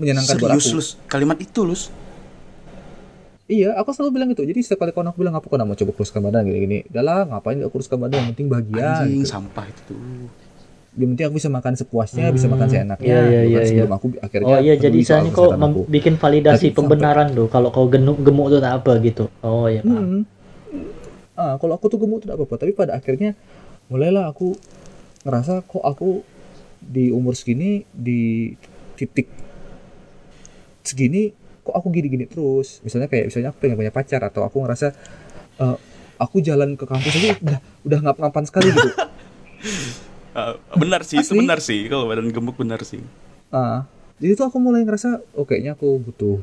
[0.00, 0.88] menyenangkan buat Serius, aku Lus.
[1.06, 1.92] Kalimat itu, Lus.
[3.50, 5.74] Iya aku selalu bilang itu jadi setiap kali kawan aku bilang apa kau nggak mau
[5.74, 9.26] coba kuruskan badan gini-gini udahlah ngapain gak kuruskan badan yang penting bahagia Anjing, gitu.
[9.26, 9.98] sampah itu tuh.
[10.90, 14.06] yang penting aku bisa makan sepuasnya bisa makan seenaknya iya, iya, bukan iya, sebelum aku
[14.18, 15.80] akhirnya Oh iya, jadi misalnya kau aku.
[15.86, 19.24] bikin validasi Tapi sampai- pembenaran tuh kalau kau gemuk gemuk tuh tak apa gitu.
[19.42, 20.02] Oh iya paham.
[20.02, 20.22] Hmm.
[21.34, 23.38] Ah, kalau aku tuh gemuk tuh tidak apa-apa, tapi pada akhirnya
[23.86, 24.54] mulailah aku
[25.22, 26.26] ngerasa kok aku
[26.82, 28.52] di umur segini di
[28.94, 29.30] titik
[30.82, 31.30] segini
[31.70, 32.82] kok aku gini-gini terus.
[32.82, 34.90] Misalnya kayak misalnya aku pengen punya pacar atau aku ngerasa
[35.62, 35.76] eh,
[36.18, 38.90] aku jalan ke kampus aja udah udah ngap-ngapan sekali gitu.
[40.30, 41.42] Ah, benar sih, itu Asli.
[41.42, 41.90] benar sih.
[41.90, 43.02] Kalau badan gemuk benar sih.
[43.50, 43.90] Ah,
[44.22, 46.38] jadi tuh aku mulai ngerasa oh kayaknya aku butuh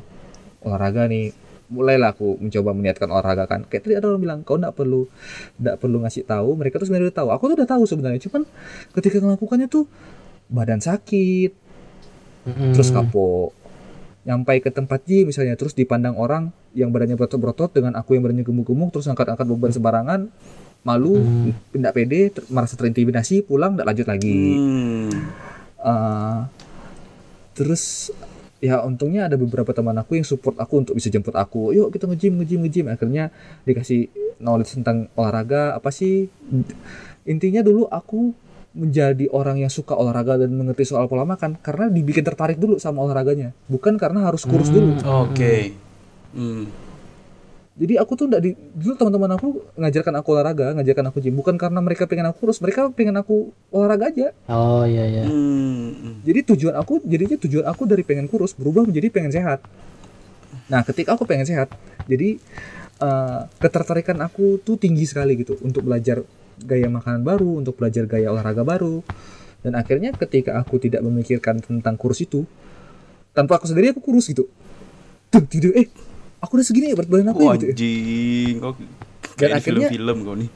[0.60, 1.32] olahraga nih.
[1.72, 3.64] Mulailah aku mencoba meniatkan olahraga kan.
[3.64, 5.08] Kayak tadi ada orang bilang kau nggak perlu
[5.56, 6.60] nggak perlu ngasih tahu.
[6.60, 7.30] Mereka tuh sebenarnya udah tahu.
[7.32, 8.20] Aku tuh udah tahu sebenarnya.
[8.28, 8.44] Cuman
[8.92, 9.84] ketika melakukannya tuh
[10.52, 11.52] badan sakit,
[12.44, 12.72] Mm-mm.
[12.76, 13.56] terus kapok.
[14.28, 18.44] Nyampai ke tempat gym misalnya, terus dipandang orang yang badannya berotot-berotot dengan aku yang badannya
[18.44, 20.20] gemuk-gemuk, terus angkat-angkat beban sembarangan,
[20.84, 21.56] malu, Hmm.
[21.72, 24.40] tidak pede, ter- merasa terintimidasi, pulang, tidak lanjut lagi.
[24.60, 25.12] Hmm.
[25.80, 26.40] Uh,
[27.56, 28.12] terus
[28.58, 32.10] ya untungnya ada beberapa teman aku yang support aku untuk bisa jemput aku yuk kita
[32.10, 33.30] nge-gym nge-gym nge-gym akhirnya
[33.70, 34.10] dikasih
[34.42, 36.26] knowledge tentang olahraga apa sih
[37.30, 38.34] intinya dulu aku
[38.78, 43.02] menjadi orang yang suka olahraga dan mengerti soal pola makan karena dibikin tertarik dulu sama
[43.02, 45.74] olahraganya bukan karena harus kurus dulu Oke.
[46.38, 46.70] Hmm.
[47.74, 49.48] jadi aku tuh enggak di dulu teman-teman aku
[49.82, 53.50] ngajarkan aku olahraga ngajarkan aku gym bukan karena mereka pengen aku kurus mereka pengen aku
[53.74, 55.24] olahraga aja Oh iya iya.
[55.26, 56.24] Hmm.
[56.28, 59.64] Jadi tujuan aku jadinya tujuan aku dari pengen kurus berubah menjadi pengen sehat.
[60.68, 61.72] Nah, ketika aku pengen sehat,
[62.04, 62.36] jadi
[63.00, 66.24] eh, ketertarikan aku tuh tinggi sekali gitu untuk belajar
[66.60, 69.02] gaya makanan baru, untuk belajar gaya olahraga baru.
[69.62, 72.46] Dan akhirnya ketika aku tidak memikirkan tentang kurus itu,
[73.32, 74.48] tanpa aku sendiri aku kurus gitu.
[75.28, 75.90] Tuh, tidur eh
[76.38, 77.66] aku udah segini ya berat badan aku ya Wah, gitu.
[77.68, 77.74] ya.
[77.74, 78.56] anjing.
[78.58, 78.76] Kok
[79.38, 80.50] Dan akhirnya- film-film kau nih.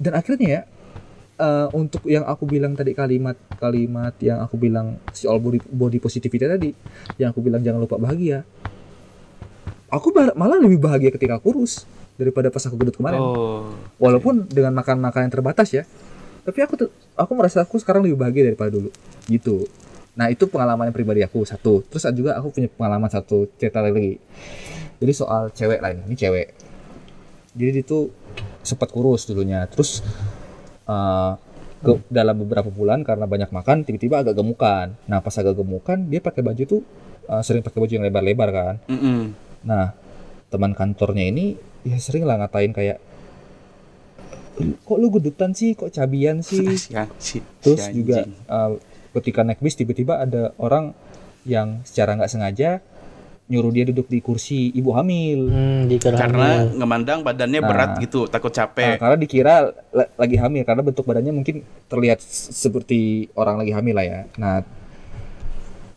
[0.00, 0.60] dan akhirnya ya
[1.36, 6.70] eh, untuk yang aku bilang tadi kalimat-kalimat yang aku bilang soal body, body positivity tadi
[7.16, 8.40] yang aku bilang jangan lupa bahagia
[9.90, 11.84] aku malah lebih bahagia ketika kurus
[12.20, 13.72] daripada pas aku gendut kemarin Oh.
[13.96, 15.88] walaupun dengan makan makan yang terbatas ya
[16.40, 18.92] tapi aku tuh aku merasa aku sekarang lebih bahagia daripada dulu
[19.26, 19.64] gitu
[20.12, 23.80] nah itu pengalaman yang pribadi aku satu terus ada juga aku punya pengalaman satu cerita
[23.80, 24.20] lagi
[24.98, 26.52] jadi soal cewek lah ini cewek
[27.50, 28.12] jadi dia tuh
[28.60, 30.04] sempat kurus dulunya terus
[30.84, 31.32] eh,
[31.80, 34.92] ke- dalam beberapa bulan karena banyak makan tiba-tiba agak gemukan.
[35.08, 36.82] Nah pas agak gemukan dia pakai baju tuh
[37.24, 38.74] uh, sering pakai baju yang lebar-lebar kan.
[38.84, 39.32] Mm-mm.
[39.64, 39.96] Nah
[40.52, 42.98] teman kantornya ini ya sering lah ngatain kayak
[44.60, 46.64] kok lu gedutan sih, kok cabian sih.
[46.76, 48.76] Si, si- Terus si juga uh,
[49.16, 50.92] ketika naik bis tiba-tiba ada orang
[51.42, 52.70] yang secara nggak sengaja
[53.50, 55.50] nyuruh dia duduk di kursi ibu hamil.
[55.50, 56.78] Hmm, dikira karena hamil.
[56.78, 57.66] ngemandang badannya Nah.
[57.66, 58.94] berat gitu, takut Nah, capek.
[58.94, 59.54] karena dikira
[59.90, 61.56] la- lagi hamil karena bentuk badannya mungkin
[61.88, 64.20] terlihat seperti orang lagi hamil lah ya.
[64.36, 64.62] Nah,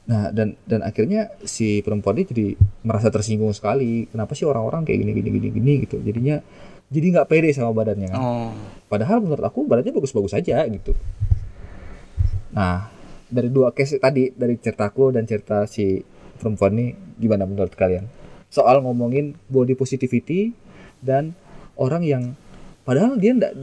[0.04, 2.48] nah dan dan akhirnya si perempuan ini jadi
[2.84, 4.08] merasa tersinggung sekali.
[4.12, 5.98] Kenapa sih orang-orang kayak gini gini gini gini gitu.
[6.04, 6.44] Jadinya
[6.92, 8.10] jadi nggak pede sama badannya.
[8.12, 8.20] kan.
[8.20, 8.52] Oh.
[8.92, 10.94] Padahal menurut aku badannya bagus-bagus aja gitu.
[12.54, 12.92] Nah,
[13.32, 16.04] dari dua case tadi dari ceritaku dan cerita si
[16.38, 18.06] perempuan ini gimana menurut kalian?
[18.54, 20.54] Soal ngomongin body positivity
[21.02, 21.34] dan
[21.74, 22.24] orang yang
[22.84, 23.54] padahal dia ndak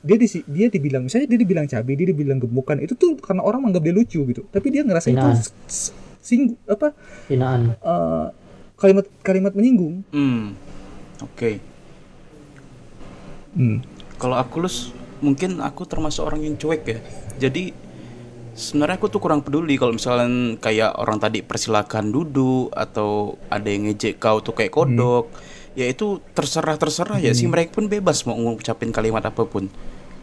[0.00, 3.60] dia di, dia dibilang misalnya dia dibilang cabi, dia dibilang gemukan itu tuh karena orang
[3.60, 4.42] menganggap dia lucu gitu.
[4.46, 5.36] Tapi dia ngerasa itu Hinaan.
[5.36, 6.92] s- s- sing apa
[7.26, 7.72] hinaan.
[7.74, 8.26] eh,
[8.74, 10.00] kalimat kalimat menyinggung.
[10.08, 10.56] Hmm.
[11.20, 11.60] Oke.
[13.52, 13.82] Hmm.
[14.16, 16.98] Kalau aku lus mungkin aku termasuk orang yang cuek ya.
[17.38, 17.72] Jadi
[18.52, 23.88] sebenarnya aku tuh kurang peduli kalau misalnya kayak orang tadi persilakan duduk atau ada yang
[23.88, 25.28] ngejek kau tuh kayak kodok.
[25.80, 29.72] Ya itu terserah terserah ya sih mereka pun bebas mau ngucapin kalimat apa pun.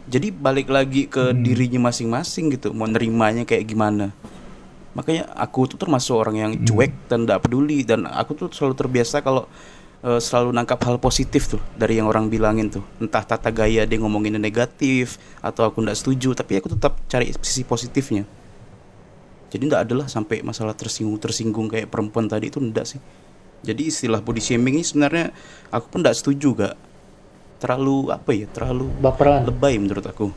[0.06, 4.14] Jadi balik lagi ke dirinya masing-masing gitu, mau nerimanya kayak gimana.
[4.94, 9.18] Makanya aku tuh termasuk orang yang cuek dan tidak peduli dan aku tuh selalu terbiasa
[9.20, 9.50] kalau
[10.06, 12.86] eh, selalu nangkap hal positif tuh dari yang orang bilangin tuh.
[13.02, 17.66] Entah tata gaya dia ngomonginnya negatif atau aku tidak setuju, tapi aku tetap cari sisi
[17.66, 18.22] positifnya.
[19.50, 23.02] Jadi tidak adalah sampai masalah tersinggung-tersinggung kayak perempuan tadi itu tidak sih.
[23.66, 25.34] Jadi istilah body shaming ini sebenarnya
[25.74, 26.74] aku pun tidak setuju gak.
[27.62, 28.46] Terlalu apa ya?
[28.50, 29.44] Terlalu Baperan.
[29.46, 30.28] lebay menurut aku.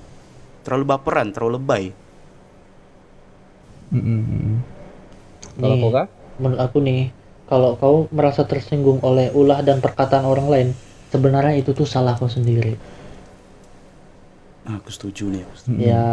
[0.65, 1.83] Terlalu baperan, terlalu lebay.
[5.61, 5.81] Kalau Nih.
[5.81, 6.07] kau kah?
[6.41, 7.01] menurut aku nih
[7.49, 10.67] kalau kau merasa tersinggung oleh ulah dan perkataan orang lain
[11.13, 12.73] sebenarnya itu tuh salah kau sendiri
[14.65, 15.41] Ah, Aku setuju nih.
[15.45, 15.89] Aku setuju.
[15.89, 16.05] ya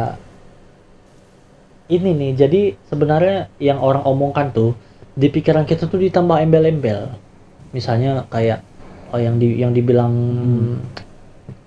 [1.89, 4.71] ini nih jadi sebenarnya yang orang omongkan tuh
[5.19, 7.11] di pikiran kita tuh ditambah embel-embel.
[7.75, 8.63] Misalnya kayak
[9.11, 10.15] oh yang di yang dibilang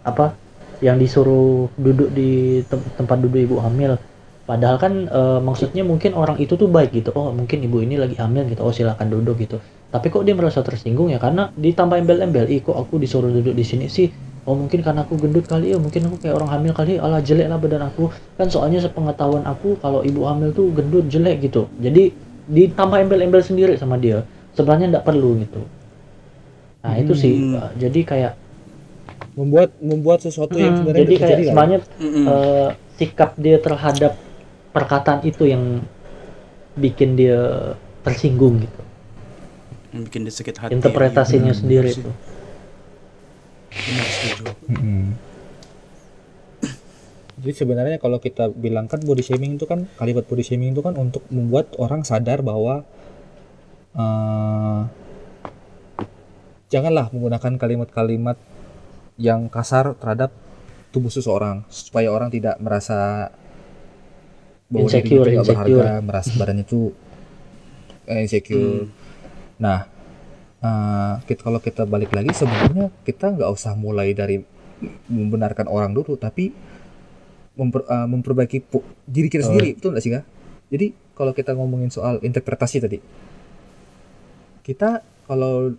[0.07, 0.33] apa
[0.81, 3.99] yang disuruh duduk di tem- tempat duduk ibu hamil.
[4.47, 7.11] Padahal kan eh, maksudnya mungkin orang itu tuh baik gitu.
[7.13, 8.63] Oh mungkin ibu ini lagi hamil gitu.
[8.63, 9.59] Oh silakan duduk gitu.
[9.91, 11.19] Tapi kok dia merasa tersinggung ya?
[11.19, 12.47] Karena ditambah embel-embel.
[12.47, 14.07] Ih kok aku disuruh duduk di sini sih?
[14.47, 15.77] Oh mungkin karena aku gendut kali ya?
[15.77, 18.09] Mungkin aku kayak orang hamil kali alah jelek lah badan aku.
[18.39, 21.69] Kan soalnya sepengetahuan aku kalau ibu hamil tuh gendut jelek gitu.
[21.77, 24.23] Jadi ditambah embel-embel sendiri sama dia
[24.53, 25.61] sebenarnya nggak perlu gitu
[26.81, 27.57] nah itu sih Hmm.
[27.57, 28.33] uh, jadi kayak
[29.31, 34.19] Membuat membuat sesuatu yang Hmm, sebenarnya jadi kayak sebenarnya eh, sikap dia terhadap
[34.75, 35.79] perkataan itu yang
[36.75, 37.39] bikin dia
[38.03, 38.81] tersinggung gitu
[39.95, 40.71] yang bikin dia sakit hati.
[40.75, 41.95] interpretasinya sendiri
[43.71, 44.43] Benar, setuju.
[44.67, 45.05] Mm-mm.
[47.41, 50.93] Jadi sebenarnya kalau kita bilang kan body shaming itu kan kalimat body shaming itu kan
[50.93, 52.85] untuk membuat orang sadar bahwa
[53.97, 54.81] eh,
[56.69, 58.37] janganlah menggunakan kalimat-kalimat
[59.17, 60.29] yang kasar terhadap
[60.93, 63.33] tubuh seseorang supaya orang tidak merasa
[64.71, 65.49] bahwa dirinya Insecure, itu nggak insecure.
[65.51, 66.81] berharga, merasa badannya itu
[68.05, 68.85] eh, insecure.
[69.59, 69.79] Nah,
[70.61, 74.39] eh, kita, kalau kita balik lagi sebenarnya kita nggak usah mulai dari
[75.09, 76.70] membenarkan orang dulu, tapi
[77.53, 79.47] memper- eh, memperbaiki pu- diri kita Oh.
[79.51, 80.25] sendiri, betul nggak sih kak?
[80.71, 82.97] Jadi kalau kita ngomongin soal interpretasi tadi,
[84.61, 85.73] kita kalau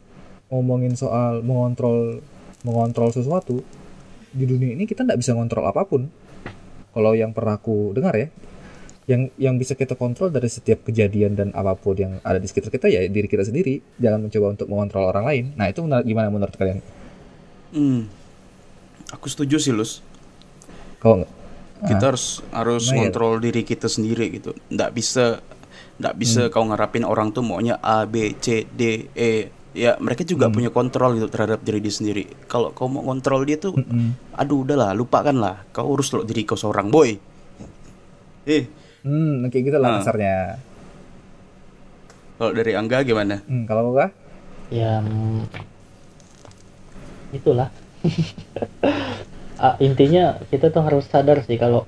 [0.48, 2.20] ngomongin soal mengontrol
[2.62, 3.64] mengontrol sesuatu
[4.28, 6.08] di dunia ini kita nggak bisa ngontrol apa pun.
[6.92, 8.28] Kalau yang pernah aku dengar ya,
[9.06, 12.68] yang yang bisa kita kontrol dari setiap kejadian dan apa pun yang ada di sekitar
[12.68, 13.80] kita ya diri kita sendiri.
[13.96, 15.44] Jangan mencoba untuk mengontrol orang lain.
[15.56, 16.84] Nah itu benar- gimana menurut kalian?
[17.72, 18.12] Hmm.
[19.10, 20.04] Aku setuju sih, Lus.
[20.96, 21.32] Kalau nggak?
[21.82, 22.96] Kita harus harus Nah, iya.
[23.02, 24.54] ngontrol diri kita sendiri gitu.
[24.68, 25.24] Nggak bisa
[25.92, 26.50] nggak bisa Hmm.
[26.50, 29.32] kau ngarapin orang tuh maunya A, B, C, D, E.
[29.72, 30.54] Ya, mereka juga Hmm.
[30.54, 32.24] punya kontrol gitu terhadap diri dia sendiri.
[32.44, 34.12] Kalau kau mau kontrol dia tuh, Mm-mm.
[34.32, 35.64] aduh udahlah, lupakan lah.
[35.70, 37.16] Kau urus lo diri kau seorang, boy.
[38.44, 38.66] Eh,
[39.02, 39.94] Hmm, kayak gitu lah Ah.
[39.98, 40.36] kasarnya.
[42.34, 43.38] kalau dari Angga gimana?
[43.44, 44.10] Hmm, kalau enggak?
[44.68, 44.98] ya
[47.30, 47.68] itulah
[49.66, 50.20] Ah, intinya
[50.50, 51.80] kita tuh harus sadar sih kalau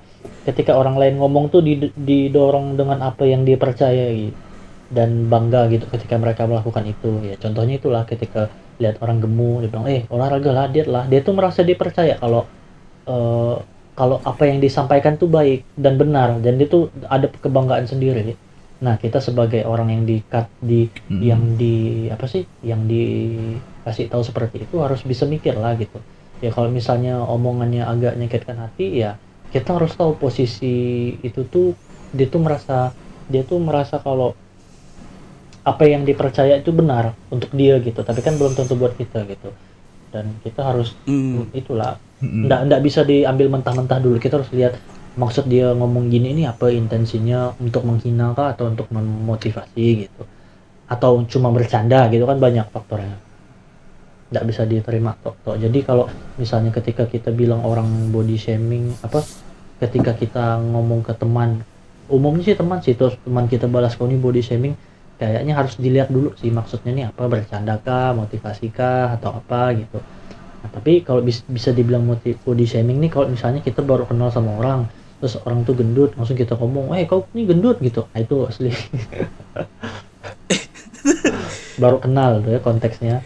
[0.47, 4.37] ketika orang lain ngomong tuh did- didorong dengan apa yang dia percaya gitu
[4.97, 7.07] dan bangga gitu ketika mereka melakukan itu.
[7.29, 8.39] Ya contohnya itulah ketika
[8.81, 11.03] lihat orang gemuk dia bilang eh olahraga lah diet lah.
[11.11, 12.41] Dia tuh merasa dia percaya kalau
[13.09, 13.55] eh,
[13.99, 16.75] kalau apa yang disampaikan tuh baik dan benar dan itu
[17.15, 18.35] ada kebanggaan sendiri.
[18.83, 20.15] Nah kita sebagai orang yang di
[20.59, 21.23] di Mm-mm.
[21.31, 21.73] yang di
[22.11, 25.97] apa sih yang dikasih tahu seperti itu harus bisa mikir lah gitu
[26.43, 29.07] ya kalau misalnya omongannya agak nyakitkan hati ya
[29.53, 30.65] kita harus tahu posisi
[31.27, 31.65] itu tuh
[32.17, 32.73] dia tuh merasa
[33.31, 34.25] dia tuh merasa kalau
[35.65, 39.49] apa yang dipercaya itu benar untuk dia gitu tapi kan belum tentu buat kita gitu
[40.13, 41.49] dan kita harus Hmm.
[41.53, 42.45] itulah Mm-mm.
[42.45, 44.73] nggak nggak bisa diambil mentah-mentah dulu kita harus lihat
[45.21, 50.21] maksud dia ngomong gini ini apa intensinya untuk menghina kah atau untuk memotivasi gitu
[50.93, 53.15] atau cuma bercanda gitu kan banyak faktornya
[54.33, 56.09] nggak bisa diterima tok tok jadi kalau
[56.41, 59.21] misalnya ketika kita bilang orang body shaming apa
[59.79, 61.61] ketika kita ngomong ke teman
[62.09, 64.73] umumnya sih teman sih terus teman kita balas kau ini body shaming
[65.15, 69.97] kayaknya harus dilihat dulu sih maksudnya nih apa bercanda kah motivasi kah atau apa gitu.
[70.61, 74.27] Nah, tapi kalau bis- bisa dibilang motiv body shaming nih kalau misalnya kita baru kenal
[74.33, 74.81] sama orang
[75.23, 78.03] terus orang tuh gendut langsung kita ngomong eh kau ini gendut gitu.
[78.11, 78.75] Nah, itu asli.
[81.81, 83.19] Baru kenal tuh ya konteksnya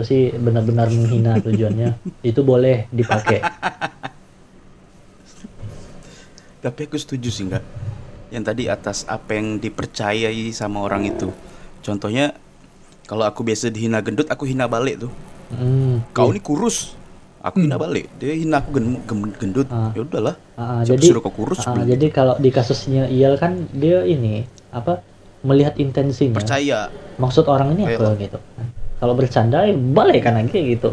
[0.00, 1.92] terus sih benar-benar menghina tujuannya
[2.32, 3.44] itu boleh dipakai
[6.60, 7.64] Tapi aku setuju sih nggak.
[8.32, 11.32] Yang tadi atas apa yang dipercayai sama orang itu.
[11.80, 12.36] Contohnya
[13.08, 15.12] kalau aku biasa dihina gendut, aku hina balik tuh.
[15.56, 16.36] Hmm, Kau iya.
[16.36, 16.92] ini kurus,
[17.40, 18.12] aku hina balik.
[18.20, 19.00] Dia hina aku gen-
[19.40, 19.72] gendut.
[19.72, 19.88] Ah.
[19.96, 20.36] Ya udahlah.
[20.60, 21.64] Ah, Siapa jadi suruh kau kurus?
[21.64, 25.00] ah, bilang jadi kalau di kasusnya Iyal kan dia ini apa
[25.40, 26.92] melihat intensinya percaya.
[27.16, 28.36] maksud orang ini apa gitu
[29.00, 30.92] kalau bercanda ya balik kan lagi gitu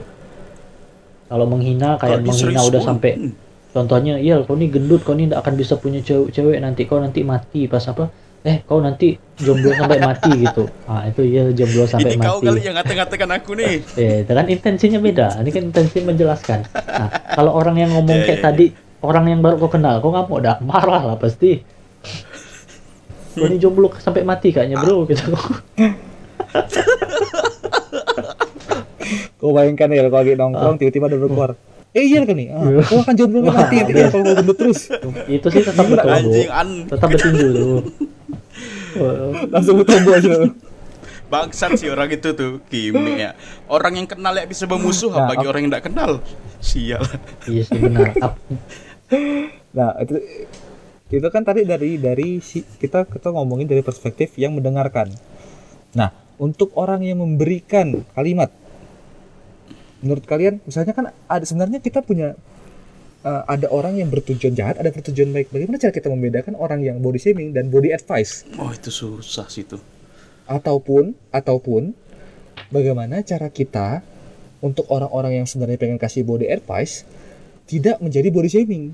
[1.28, 3.36] kalau menghina kayak dia menghina udah sampai
[3.76, 7.04] contohnya iya kau ini gendut kau ini tidak akan bisa punya cewek, cewek nanti kau
[7.04, 8.08] nanti mati pas apa
[8.48, 12.48] eh kau nanti jomblo sampai mati gitu ah itu iya jomblo sampai Ini kau mati
[12.48, 13.74] kali yang ngata-ngatakan aku nih.
[14.00, 15.28] Eh, itu kan intensinya beda.
[15.44, 16.60] Ini kan intensi menjelaskan.
[16.72, 18.66] Nah, kalau orang yang ngomong Ya, kayak ya, tadi,
[19.04, 21.60] orang yang baru kau kenal, kau nggak mau dah marah lah pasti.
[23.36, 25.28] Kau ini jomblo sampai mati kayaknya bro, gitu.
[29.38, 31.52] Kau bayangkan ya kalau lagi nongkrong tiba-tiba ada keluar.
[31.96, 34.92] Eh iya kan nih, ah, kau akan jomblo kan mati nanti ya kalau gendut terus.
[35.26, 37.82] itu sih tetap betul Anjing an Tetap tuh.
[38.98, 40.52] Oh, Langsung tombol aja.
[41.28, 43.36] bangsat sih orang itu tuh Kimi ya.
[43.68, 46.12] Orang yang kenal ya bisa bermusuh Nah, bagi orang yang tidak kenal.
[46.60, 47.04] Sial.
[47.48, 48.16] iya sih benar.
[49.72, 50.16] Nah, itu
[51.08, 55.12] itu kan tadi dari dari si kita kita ngomongin dari perspektif yang mendengarkan.
[55.96, 58.54] Nah, untuk orang yang memberikan kalimat
[60.02, 62.38] menurut kalian misalnya kan ada sebenarnya kita punya
[63.26, 65.50] eh, ada orang yang bertujuan jahat, ada bertujuan baik.
[65.50, 68.46] Bagaimana cara kita membedakan orang yang body shaming dan body advice?
[68.62, 69.82] Oh itu susah sih tuh.
[70.46, 71.98] Ataupun ataupun
[72.70, 74.06] bagaimana cara kita
[74.62, 77.06] untuk orang-orang yang sebenarnya pengen kasih body advice
[77.68, 78.94] tidak menjadi body shaming.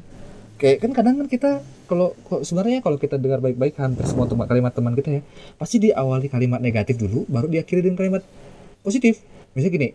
[0.61, 1.51] Kayak kan kadang kan kita
[1.89, 5.21] kalau sebenarnya kalau kita dengar baik-baik hampir semua teman kalimat teman kita ya
[5.59, 8.23] pasti diawali kalimat negatif dulu baru diakhiri dengan kalimat
[8.79, 9.19] positif.
[9.53, 9.89] Misalnya gini,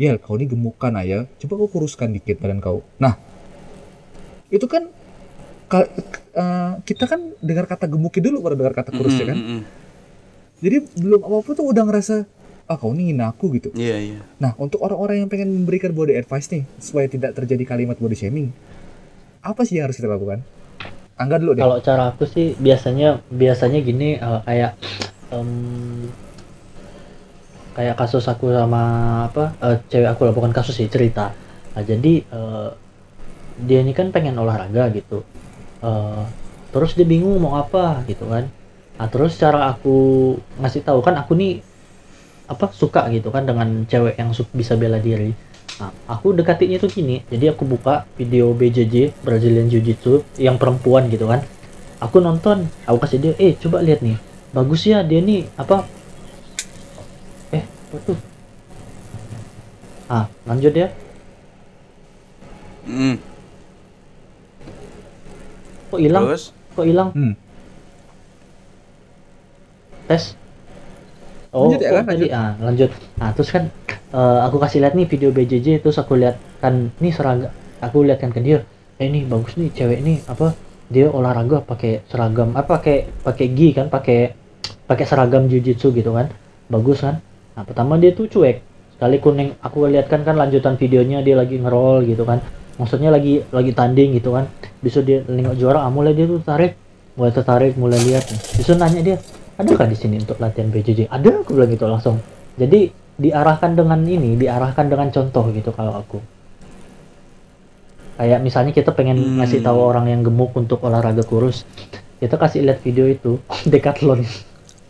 [0.00, 2.82] ya kau ini gemukan aja, coba kau kuruskan dikit badan kau.
[2.98, 3.14] Nah,
[4.50, 4.90] itu kan
[5.70, 5.86] ka-
[6.34, 9.38] eh, kita kan dengar kata gemukin dulu baru dengar kata kurus ya kan.
[9.38, 9.62] Mm, mm, mm.
[10.60, 12.16] Jadi belum apa-apa tuh udah ngerasa
[12.70, 13.70] ah kau ini ngina aku gitu.
[13.74, 14.18] Iya iya.
[14.42, 18.50] Nah untuk orang-orang yang pengen memberikan body advice nih supaya tidak terjadi kalimat body shaming,
[19.40, 20.44] apa sih yang harus kita lakukan?
[21.16, 21.62] Angga dulu deh.
[21.64, 24.72] Kalau cara aku sih biasanya biasanya gini eh, kayak
[25.32, 25.50] em,
[27.76, 28.82] kayak kasus aku sama
[29.28, 31.32] apa eh, cewek aku lah bukan kasus sih cerita.
[31.76, 32.68] Nah, jadi eh,
[33.60, 35.24] dia ini kan pengen olahraga gitu.
[35.84, 36.24] Eh,
[36.72, 38.48] terus dia bingung mau apa gitu kan.
[39.00, 41.64] Nah, terus cara aku ngasih tahu kan aku nih
[42.50, 45.32] apa suka gitu kan dengan cewek yang bisa bela diri.
[45.80, 47.24] Nah, aku dekatinya tuh gini.
[47.32, 51.40] Jadi aku buka video BJJ Brazilian Jiu Jitsu yang perempuan gitu kan.
[52.04, 54.20] Aku nonton, aku kasih dia, "Eh, coba lihat nih.
[54.52, 55.86] Bagus ya dia nih apa
[57.50, 58.18] Eh, apa tuh?
[60.10, 60.90] Ah, lanjut ya.
[62.86, 63.16] Mm.
[65.90, 66.24] Kok hilang?
[66.76, 67.08] Kok hilang?
[67.14, 67.34] Hmm.
[70.10, 70.34] tes
[71.54, 72.04] oh Lanjut ya, oh, kan?
[72.10, 73.70] tadi ah lanjut nah terus kan
[74.14, 78.20] eh, aku kasih lihat nih video BJJ terus aku lihat kan nih seragam aku lihat
[78.20, 78.62] kan ke dia
[79.00, 80.52] eh ini bagus nih cewek ini apa
[80.90, 84.34] dia olahraga pakai seragam apa pakai pakai gi kan pakai
[84.84, 86.28] pakai seragam jujitsu gitu kan
[86.66, 87.22] bagus kan?
[87.54, 88.62] Nah pertama dia tuh cuek
[88.98, 92.42] sekali kuning aku lihat kan kan lanjutan videonya dia lagi ngerol gitu kan
[92.76, 94.50] maksudnya lagi lagi tanding gitu kan
[94.84, 96.76] bisa dia nengok juara ah, mulai dia tuh tarik
[97.18, 98.24] mulai tertarik mulai lihat.
[98.56, 99.16] Bisa nanya dia
[99.60, 102.16] ada kan di sini untuk latihan BJJ ada aku bilang gitu langsung.
[102.56, 106.18] Jadi diarahkan dengan ini diarahkan dengan contoh gitu kalau aku
[108.16, 109.36] kayak misalnya kita pengen Hmm.
[109.38, 111.64] ngasih tahu orang yang gemuk untuk olahraga kurus
[112.18, 113.36] kita kasih lihat video itu
[113.72, 114.24] decathlon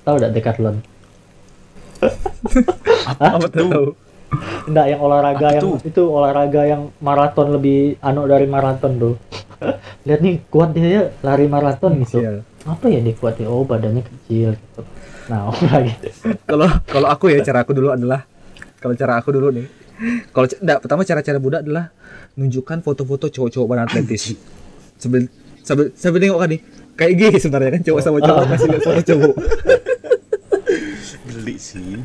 [0.03, 0.77] tahu tidak decathlon
[3.21, 3.69] Apa tuh?
[3.71, 3.85] tahu?
[4.67, 5.75] enggak yang olahraga Apa yang tuh?
[5.85, 9.15] itu olahraga yang maraton lebih anu dari maraton tuh
[10.07, 12.37] lihat nih kuat dia ya, lari maraton gitu Sial.
[12.65, 14.81] apa ya dia kuat ya oh badannya kecil gitu
[15.31, 15.47] nah
[15.87, 16.11] gitu
[16.43, 18.27] Kalau kalau aku ya cara aku dulu adalah
[18.81, 19.67] kalau cara aku dulu nih.
[20.33, 21.93] Kalau enggak, pertama cara-cara budak adalah
[22.33, 24.33] nunjukkan foto-foto cowok-cowok badan atletis.
[24.97, 25.29] Sambil
[25.61, 26.61] sambil sambil nengok kan nih.
[26.97, 29.35] Kayak gini sebenarnya kan cowok sama cowok masih lihat foto cowok.
[31.29, 32.01] Geli sih.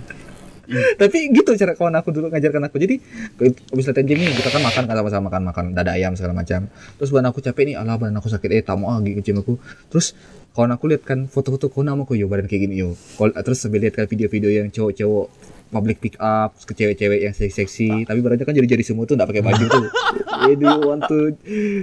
[1.01, 2.77] Tapi gitu cara kawan aku dulu ngajarkan aku.
[2.81, 2.95] Jadi
[3.41, 6.67] habis latihan gym kita kan makan kan sama-sama makan makan dada ayam segala macam.
[6.97, 9.41] Terus badan aku capek nih, alah badan aku sakit eh tak mau lagi ke gym
[9.41, 9.57] aku.
[9.89, 10.17] Terus
[10.55, 12.97] kawan aku lihat kan foto-foto kawan aku yo badan kayak gini yo.
[13.17, 18.19] Terus sambil lihat kan video-video yang cowok-cowok public pick up ke cewek-cewek yang seksi-seksi tapi
[18.21, 19.85] badannya kan jadi-jadi semua tuh nggak pakai baju tuh
[20.53, 21.33] do you want to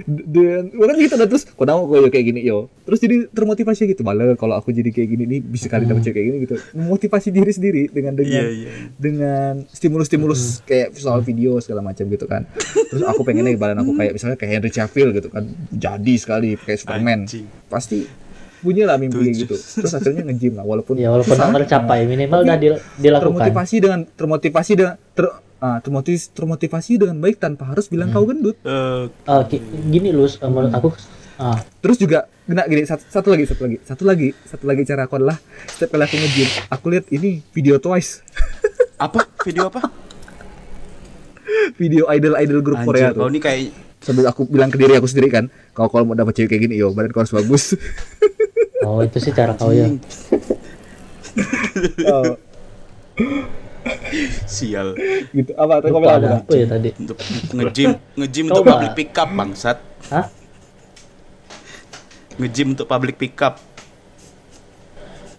[0.07, 3.87] dan bahkan gitu dah terus kau tahu kok yo kayak gini yo terus jadi termotivasi
[3.87, 6.55] gitu malah kalau aku jadi kayak gini nih bisa kali dapet cewek kayak gini gitu
[6.73, 8.69] memotivasi diri sendiri dengan dengan Iya, iya.
[8.95, 12.45] dengan stimulus-stimulus kayak soal video segala macam gitu kan.
[12.89, 15.43] Terus aku pengennya badan aku kayak misalnya kayak Henry Cavill gitu kan.
[15.69, 17.19] Jadi sekali kayak Superman.
[17.25, 17.45] Anjing.
[17.67, 18.05] Pasti
[18.59, 19.55] bunyi lah mimpi gitu.
[19.55, 23.99] Terus akhirnya nge-gym lah walaupun ya walaupun susah, tercapai minimal udah di- dilakukan termotivasi dengan
[24.07, 25.25] termotivasi dengan ter,
[25.63, 28.59] ah, termotivasi termotivasi dengan baik tanpa harus bilang kau gendut.
[28.61, 30.91] Eh, Eh, ki- gini lus eh, menurut aku
[31.37, 31.55] ah.
[31.79, 35.15] Terus juga kena gini satu, satu lagi satu lagi satu lagi satu lagi cara aku
[35.15, 38.19] adalah setiap kali aku nge-gym aku lihat ini video Twice.
[38.99, 39.23] Apa?
[39.41, 39.81] Video apa?
[41.73, 43.19] video idol idol grup Korea Anjir, tuh.
[43.19, 43.61] kau ini kayak
[43.99, 46.75] sambil aku bilang ke diri aku sendiri kan kalau kalau mau dapat cewek kayak gini
[46.75, 47.75] yo badan kau harus bagus.
[48.81, 49.87] Oh itu sih cara kau ya.
[52.05, 52.37] Oh,
[54.45, 54.95] sial
[55.31, 57.17] gitu apa tadi ada apa apa ya tadi untuk
[57.51, 58.55] nge-gym, nge-gym Coba.
[58.55, 59.77] untuk public pick up bangsat.
[60.09, 60.25] Hah?
[62.35, 63.55] Nge-gym untuk public pick up.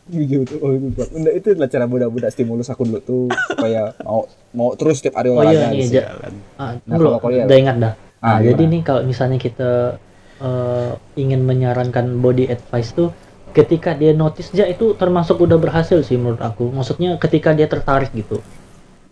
[0.05, 4.77] gitu oh itu Enggak, itu adalah cara budak-budak stimulus aku dulu tuh supaya mau mau
[4.77, 5.95] terus setiap hari Oh olahraga iya nih, gitu.
[5.97, 6.35] Ja- Jalan.
[6.55, 7.93] Ah, Nah, belum, udah ingat dah.
[8.21, 9.97] Ah, Nah, jadi nih kalau misalnya kita
[10.37, 13.17] eh, ingin menyarankan body advice tuh
[13.55, 16.75] ketika dia notice aja itu termasuk udah berhasil sih menurut aku.
[16.75, 18.43] Maksudnya ketika dia tertarik gitu.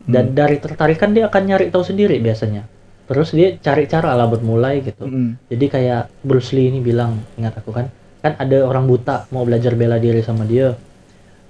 [0.02, 2.66] Dan dari tertarikan dia akan nyari tahu sendiri biasanya.
[3.06, 5.06] Terus dia cari cara lah buat mulai gitu.
[5.06, 5.38] Mm-mm.
[5.46, 7.86] Jadi kayak Bruce Lee ini bilang, ingat aku kan,
[8.18, 10.74] kan ada orang buta mau belajar bela diri sama dia.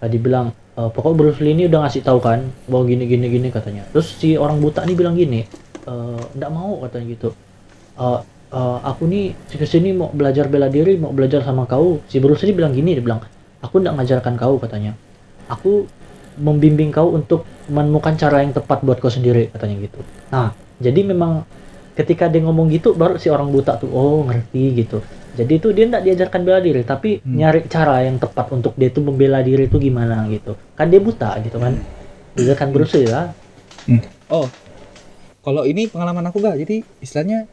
[0.01, 3.49] Nah, dibilang, "Eh, pokok Bruce Lee ini udah ngasih tahu kan, bahwa gini gini gini
[3.49, 3.89] katanya.
[3.89, 5.49] Terus si orang buta ini bilang gini,
[5.89, 7.29] "Eh, nggak mau katanya gitu.
[7.97, 8.19] "Eh,
[8.53, 12.05] eh, aku nih ke sini mau belajar bela diri, mau belajar sama kau.
[12.07, 13.25] Si Bruce Lee bilang gini, dia bilang,
[13.65, 14.93] aku nggak ngajarkan kau katanya.
[15.49, 15.89] Aku
[16.37, 20.01] membimbing kau untuk menemukan cara yang tepat buat kau sendiri katanya gitu.
[20.33, 21.45] Nah, jadi memang
[21.93, 25.05] ketika dia ngomong gitu baru si orang buta tuh oh ngerti gitu.
[25.33, 29.05] Jadi itu dia nggak diajarkan bela diri tapi nyari cara yang tepat untuk dia tuh
[29.05, 30.57] membela diri itu gimana gitu.
[30.77, 31.77] Kan dia buta gitu kan.
[32.37, 33.33] Dia kan Bruce Lee lah.
[34.33, 34.49] oh
[35.43, 37.51] kalau ini pengalaman aku gak jadi istilahnya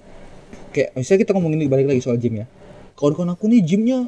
[0.70, 2.46] kayak misalnya kita ngomongin balik lagi soal gym ya.
[2.94, 4.00] Kawan-kawan aku nih gymnya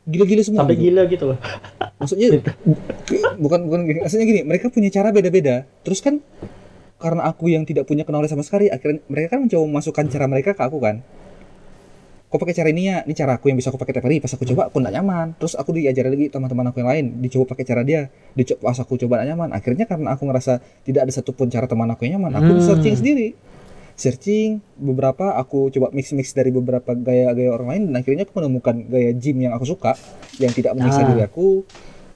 [0.00, 0.84] gila-gila semua Sampai gitu.
[0.88, 1.38] gila gitu loh.
[2.00, 2.56] maksudnya ke-
[3.36, 5.68] bukan bukan maksudnya gini mereka punya cara beda-beda.
[5.82, 6.18] Terus kan
[6.96, 10.50] karena aku yang tidak punya knowledge sama sekali akhirnya mereka kan mencoba memasukkan cara mereka
[10.52, 11.00] ke aku kan.
[12.30, 14.22] Kok pakai cara ini ya ini cara aku yang bisa aku pakai tiap hari.
[14.22, 15.34] Pas aku coba aku nggak nyaman.
[15.34, 18.06] Terus aku diajarin lagi teman-teman aku yang lain dicoba pakai cara dia.
[18.32, 21.90] Dicoba pas aku coba nggak nyaman akhirnya karena aku ngerasa tidak ada satupun cara teman
[21.90, 22.62] aku yang nyaman aku Hmm.
[22.62, 23.34] searching sendiri
[24.00, 28.88] searching beberapa aku coba mix mix dari beberapa gaya-gaya orang lain dan akhirnya aku menemukan
[28.88, 29.92] gaya gym yang aku suka
[30.40, 31.06] yang tidak menyiksa Ah.
[31.06, 31.68] diri aku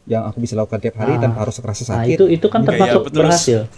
[0.05, 1.21] yang aku bisa lakukan tiap hari Ah.
[1.21, 3.69] tanpa harus kerasa Nah, sakit itu itu kan termasuk berhasil.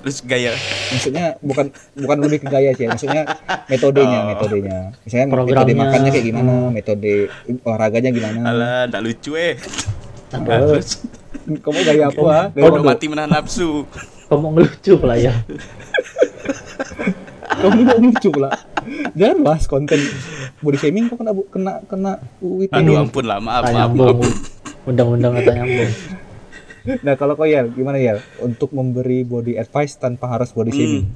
[0.00, 0.52] Terus gaya
[0.90, 2.92] maksudnya bukan bukan lebih ke gaya sih ya.
[2.92, 3.22] maksudnya
[3.66, 4.28] metodenya Oh.
[4.30, 7.12] metodenya misalnya metode makannya kayak gimana metode
[7.64, 9.56] olahraganya gimana Alah, lucu eh.
[10.30, 11.02] Nah, terus
[11.46, 12.78] kamu gaya apa apa?
[12.80, 13.88] mati menahan nafsu.
[14.26, 15.32] Kamu ngelucu pula ya.
[17.60, 18.50] kamu mau lucu pula
[19.12, 20.00] jangan bahas konten
[20.58, 24.16] body shaming kok kena bu- kena kena UIT Aduh ampun lah, maaf, maaf, maaf.
[24.84, 25.92] Undang-undang kata nyambung.
[27.04, 31.12] nah kalau kau ya gimana ya untuk memberi body advice tanpa harus body shaming Hmm.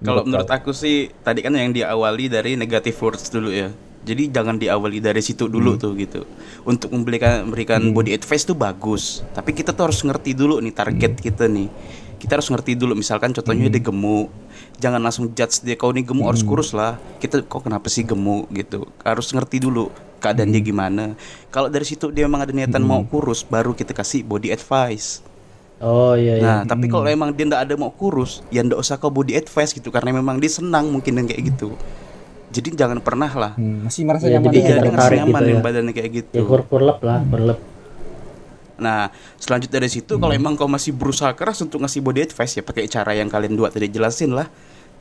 [0.00, 3.68] Kalau Menurut aku sih tadi kan yang diawali dari negative words dulu ya.
[4.00, 5.76] Jadi jangan diawali dari situ dulu Hmm.
[5.78, 6.20] tuh gitu.
[6.64, 11.12] Untuk memberikan memberikan body advice tuh bagus, tapi kita tuh harus ngerti dulu nih target
[11.12, 11.22] Hmm.
[11.22, 11.68] kita nih.
[12.20, 14.28] Kita harus ngerti dulu misalkan contohnya dia gemuk.
[14.76, 16.30] Jangan langsung judge dia kau nih gemuk Hmm.
[16.30, 17.00] harus kurus lah.
[17.16, 18.84] Kita kok kenapa sih gemuk gitu.
[19.00, 19.88] Harus ngerti dulu
[20.20, 20.68] keadaan dia Hmm.
[20.68, 21.04] gimana.
[21.48, 25.24] Kalau dari situ dia memang ada niatan mau kurus, baru kita kasih body advice.
[25.78, 26.44] Oh iya iya.
[26.44, 29.72] Nah, tapi kalau emang dia ndak ada mau kurus, ya ndak usah kau body advice
[29.72, 31.72] gitu karena memang dia senang mungkin yang kayak gitu.
[32.50, 33.52] Jadi jangan pernah lah.
[33.54, 35.60] Hmm, masih merasa Iya, nyaman jadi tertarik nyaman gitu ya.
[35.62, 36.34] badannya kayak gitu.
[36.34, 37.58] Ya kur kurlep lah, kurlep.
[38.80, 42.62] Nah, selanjutnya dari situ kalau emang kau masih berusaha keras untuk ngasih body advice ya
[42.64, 44.48] pakai cara yang kalian dua tadi jelasin lah.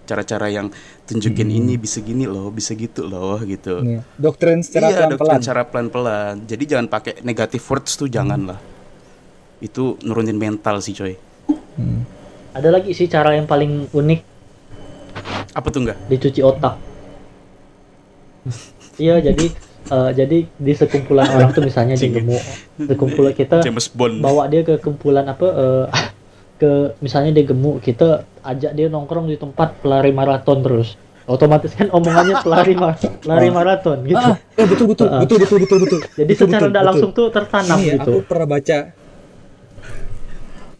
[0.04, 0.74] Cara-cara yang
[1.06, 3.80] tunjukin ini bisa gini loh, bisa gitu loh gitu.
[3.86, 4.02] Iya.
[4.18, 5.16] doktrin secara iya, pelan-pelan.
[5.16, 6.34] doktrin cara pelan-pelan.
[6.50, 8.60] Jadi jangan pakai negative words tuh jangan lah.
[9.62, 11.14] Itu nurunin mental sih, coy.
[12.50, 14.20] Ada lagi sih cara yang paling unik
[15.54, 15.98] Apa tuh enggak?
[16.10, 16.76] dicuci otak.
[18.98, 19.46] Iya, jadi
[19.90, 22.44] eh, jadi di sekumpulan orang tuh misalnya dia gemuk,
[22.78, 23.58] sekumpulan kita
[24.22, 25.86] bawa dia ke kumpulan apa eh,
[26.62, 31.00] ke misalnya dia gemuk, kita ajak dia nongkrong di tempat pelari maraton terus.
[31.30, 34.18] Otomatis kan omongannya pelari mar lari maraton gitu.
[34.18, 35.22] Ah, eh, betul betul, Ah.
[35.22, 36.00] betul betul betul betul.
[36.18, 38.12] Jadi Betul, secara tidak langsung tuh tertanam Ini ya, gitu.
[38.18, 38.78] aku pernah baca.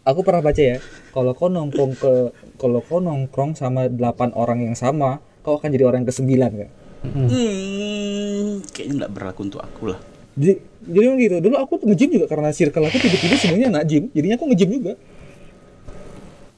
[0.10, 0.78] Aku pernah baca ya,
[1.14, 2.14] kalau kau nongkrong ke
[2.58, 6.70] kalau kau nongkrong sama 8 orang yang sama, kau akan jadi orang yang ke-9 kan.
[7.00, 10.00] Hmm, kayaknya nggak berlaku untuk aku lah.
[10.36, 11.36] Jadi jadi gitu.
[11.40, 14.94] Dulu aku nge-gym juga karena circle aku tiba-tiba semuanya anak gym, jadinya aku nge-gym juga.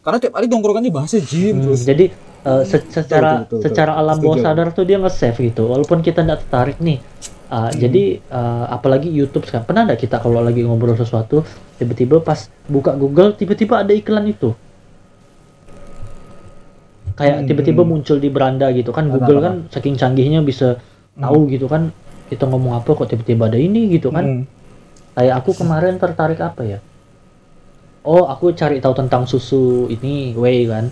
[0.01, 1.81] Karena tiap hari nongkrongannya bahasnya gym Hmm, terus.
[1.85, 2.05] jadi
[2.41, 3.65] eh, se- secara betul, betul.
[3.69, 6.97] secara alam bawah sadar tuh dia nge-save gitu walaupun kita tidak tertarik nih
[7.51, 7.77] Ah, Hmm.
[7.77, 11.43] jadi eh, apalagi YouTube sekarang pernah nggak kita kalau lagi ngobrol sesuatu
[11.75, 14.55] tiba-tiba pas buka Google tiba-tiba ada iklan itu
[17.21, 17.91] kayak Hmm, tiba-tiba hmm.
[17.91, 20.81] muncul di beranda gitu kan Google kan saking canggihnya bisa
[21.13, 21.93] tahu gitu kan
[22.27, 24.25] kita ngomong apa kok tiba-tiba ada ini gitu kan.
[24.25, 24.43] Hmm.
[25.11, 26.79] kayak aku kemarin tertarik apa ya?
[28.01, 30.89] Oh aku cari tahu tentang susu ini whey kan.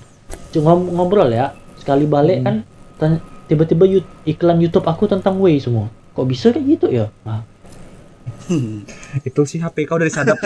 [0.52, 1.50] Cuma ngobrol ya
[1.80, 2.62] sekali balik kan
[3.00, 3.88] tanya- tiba-tiba
[4.24, 5.90] iklan YouTube aku tentang whey semua.
[6.14, 7.08] Kok bisa kayak gitu ya?
[7.24, 7.42] Nah,
[9.26, 10.38] Itu sih HP kau dari sadap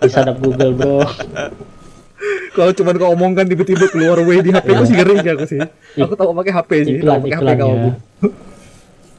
[0.00, 1.00] disadap Google bro
[2.50, 5.60] Kalau cuman kau omongkan tiba-tiba keluar way di HP kau sih ngeri sih aku sih.
[6.02, 7.50] Aku tahu pakai HP sih, iklan pakai HP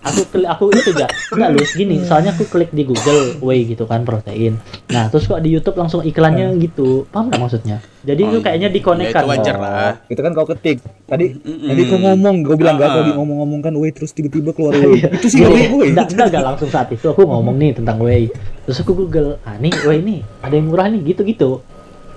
[0.02, 3.86] aku klik aku itu enggak enggak lu gini soalnya aku klik di Google whey gitu
[3.86, 4.58] kan protein
[4.90, 8.70] nah terus kok di YouTube langsung iklannya gitu paham nggak maksudnya jadi itu Oh, kayaknya
[8.74, 9.94] ya dikonekkan itu wajar lah.
[10.10, 10.82] Itu kan kau ketik.
[11.06, 11.70] Tadi Mm-mm.
[11.70, 12.90] tadi kau ngomong, kau bilang Ah.
[12.90, 15.06] enggak kau di ngomong-ngomongkan way terus tiba-tiba keluar way.
[15.06, 15.86] Itu sih ngeri gue.
[15.94, 18.34] enggak, enggak, enggak langsung saat itu aku ngomong nih tentang whey
[18.66, 21.62] terus aku google ah nih whey nih ada yang murah nih gitu-gitu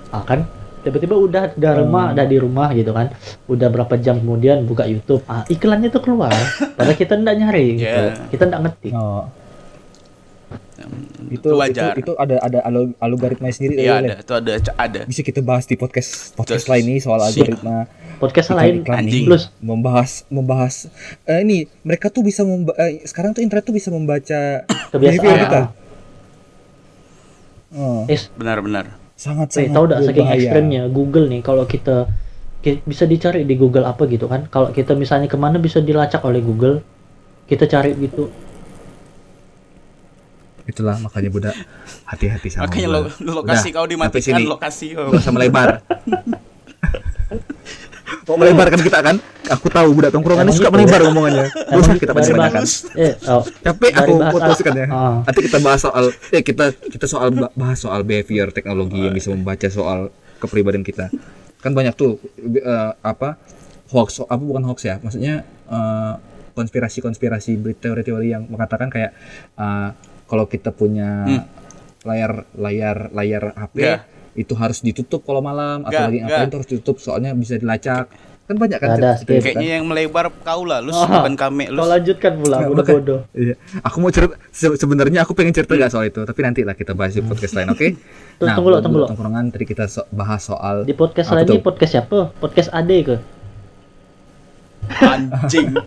[0.09, 0.49] ah kan
[0.85, 3.09] tiba-tiba udah udah rumah udah di rumah gitu kan.
[3.49, 5.25] Udah berapa jam kemudian buka YouTube.
[5.25, 6.31] Ah iklannya tuh keluar.
[6.77, 7.89] Padahal kita enggak nyari gitu.
[7.89, 8.29] Yeah.
[8.29, 8.93] kita enggak ngetik.
[8.93, 9.25] Oh,
[11.31, 11.97] itu, itu wajar.
[11.97, 12.59] itu itu ada ada
[13.01, 14.99] algoritma sendiri Iya ada, itu ada, ada.
[15.09, 17.89] Bisa kita bahas di podcast podcast Terus, lain nih soal algoritma.
[18.21, 18.73] Podcast iklan- lain.
[18.85, 19.23] iklan anjing.
[19.25, 19.27] nih.
[19.27, 19.43] plus.
[19.59, 20.75] Membahas membahas.
[21.25, 24.41] Eh, ini mereka tuh bisa memba eh, sekarang tuh internet tuh bisa membaca
[24.93, 25.39] kebiasaan.
[25.49, 25.59] kita.
[25.59, 25.67] ah.
[27.75, 28.07] Oh,
[28.39, 29.04] Benar-benar.
[29.15, 32.07] Sangat eh, sangat tahu enggak saking ekstrimnya Google nih kalau kita
[32.59, 36.19] ki- bisa dicari di Google apa gitu kan kalau kita misalnya ke mana bisa dilacak
[36.27, 36.83] oleh Google
[37.47, 38.27] kita cari gitu
[40.65, 41.55] Itulah makanya budak
[42.09, 44.97] hati-hati sama Makanya lo, lokasi Udah, kau dimatikan lokasi.
[44.97, 45.13] Oh.
[45.13, 45.69] Gak usah melebar.
[48.25, 49.15] Mau melebar kan kita kan?
[49.45, 50.73] Aku tahu budak tongkrongan suka gitu.
[50.73, 51.45] melebar omongannya.
[51.71, 54.85] Usah kita banyak bahas eh oh, Capek dari aku putuskan ya.
[54.89, 55.15] ah.
[55.21, 59.69] Nanti kita bahas soal eh kita kita soal bahas soal behavior teknologi yang bisa membaca
[59.69, 61.13] soal kepribadian kita.
[61.61, 63.37] Kan banyak tuh eh, apa
[63.89, 64.97] hoax apa bukan hoax ya?
[64.97, 66.13] Maksudnya eh,
[66.55, 69.13] konspirasi-konspirasi teori-teori yang mengatakan kayak
[70.25, 71.43] kalau kita punya Hmm.
[72.05, 74.01] layar layar layar HP Nggak.
[74.35, 78.07] Itu harus ditutup kalau malam atau lagi ngapain itu harus ditutup soalnya bisa dilacak.
[78.45, 81.81] Kan banyak kan ada, gitu Kayaknya yang melebar kau lah, lu Ah, bukan kami, lu.
[81.81, 85.73] kau lanjutkan pula udah makanya- bodoh Iya, aku mau cerita se- sebenarnya aku pengen cerita
[85.73, 87.87] gak soal itu, tapi nanti lah kita bahas di podcast lain, oke?
[88.37, 89.07] Terus tunggu lo, tunggu lo.
[89.09, 93.15] Tongkrongan tadi kita so- bahas soal di podcast lain ini podcast siapa podcast Ade ke
[94.95, 95.73] Anjing.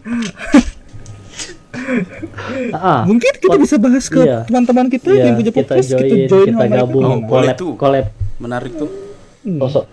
[2.74, 4.42] ah mungkin kita bisa bahas ke iya.
[4.44, 6.78] teman-teman kita iya, yang punya kita podcast, join kita join kita sama mereka.
[6.82, 7.72] gabung Oh, collab tuh.
[7.78, 8.06] collab
[8.38, 8.90] Menarik tuh.
[9.38, 9.58] Hmm.
[9.60, 9.84] sosok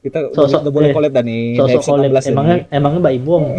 [0.00, 1.42] Kita Sosok- udah boleh eh, collab dah nih.
[1.52, 2.30] di sosok collab 16 ini.
[2.30, 3.44] emangnya emangnya Mbak Ibong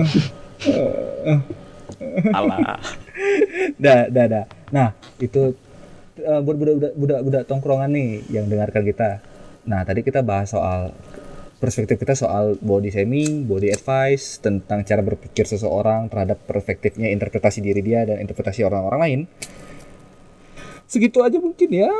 [2.29, 2.77] Alah.
[3.77, 4.45] Dah, dah, dah.
[4.69, 5.53] Nah, itu
[6.17, 9.19] eh, buat budak-budak budak-budak tongkrongan nih yang dengarkan kita.
[9.65, 10.93] Nah, tadi kita bahas soal
[11.57, 17.81] perspektif kita soal body shaming, body advice, tentang cara berpikir seseorang terhadap perspektifnya interpretasi diri
[17.81, 19.19] dia dan interpretasi orang-orang lain.
[20.85, 21.91] Segitu aja mungkin ya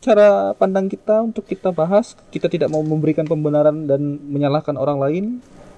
[0.00, 2.16] cara pandang kita untuk kita bahas.
[2.32, 5.24] Kita tidak mau memberikan pembenaran dan menyalahkan orang lain,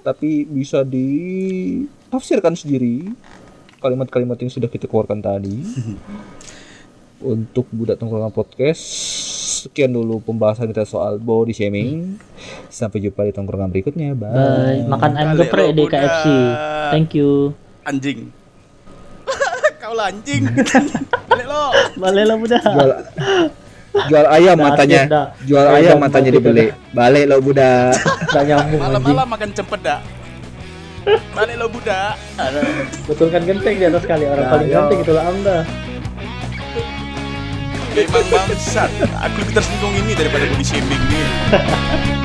[0.01, 3.11] tapi bisa ditafsirkan sendiri
[3.83, 5.59] kalimat-kalimat yang sudah kita keluarkan tadi.
[7.23, 8.83] untuk budak tongkrongan podcast
[9.63, 12.19] sekian dulu pembahasan kita soal body shaming.
[12.67, 14.11] Sampai jumpa di tongkrongan berikutnya.
[14.11, 14.35] Bye.
[14.35, 14.81] Bye.
[14.91, 15.83] Makan ayam geprek lo, di.
[15.87, 16.25] KFC.
[16.91, 17.55] Thank you.
[17.87, 18.27] Anjing.
[19.81, 20.43] Kau lah anjing.
[21.31, 21.63] Balik lo.
[21.95, 22.63] Balik lah budak.
[23.93, 25.01] Jual ayam Dah, matanya.
[25.45, 26.73] Jual ayam matanya dibeli.
[26.91, 27.93] Balik lo budak.
[28.73, 30.01] Malam-malam makan cempedak.
[31.31, 32.17] Balik lo budak.
[33.05, 34.75] Betul kan genteng di atas kali orang Nah, paling yo.
[34.75, 35.57] ganteng itulah anda.
[37.93, 38.89] Memang bangsat.
[39.21, 41.25] Aku lebih tersinggung ini daripada body shaming nih.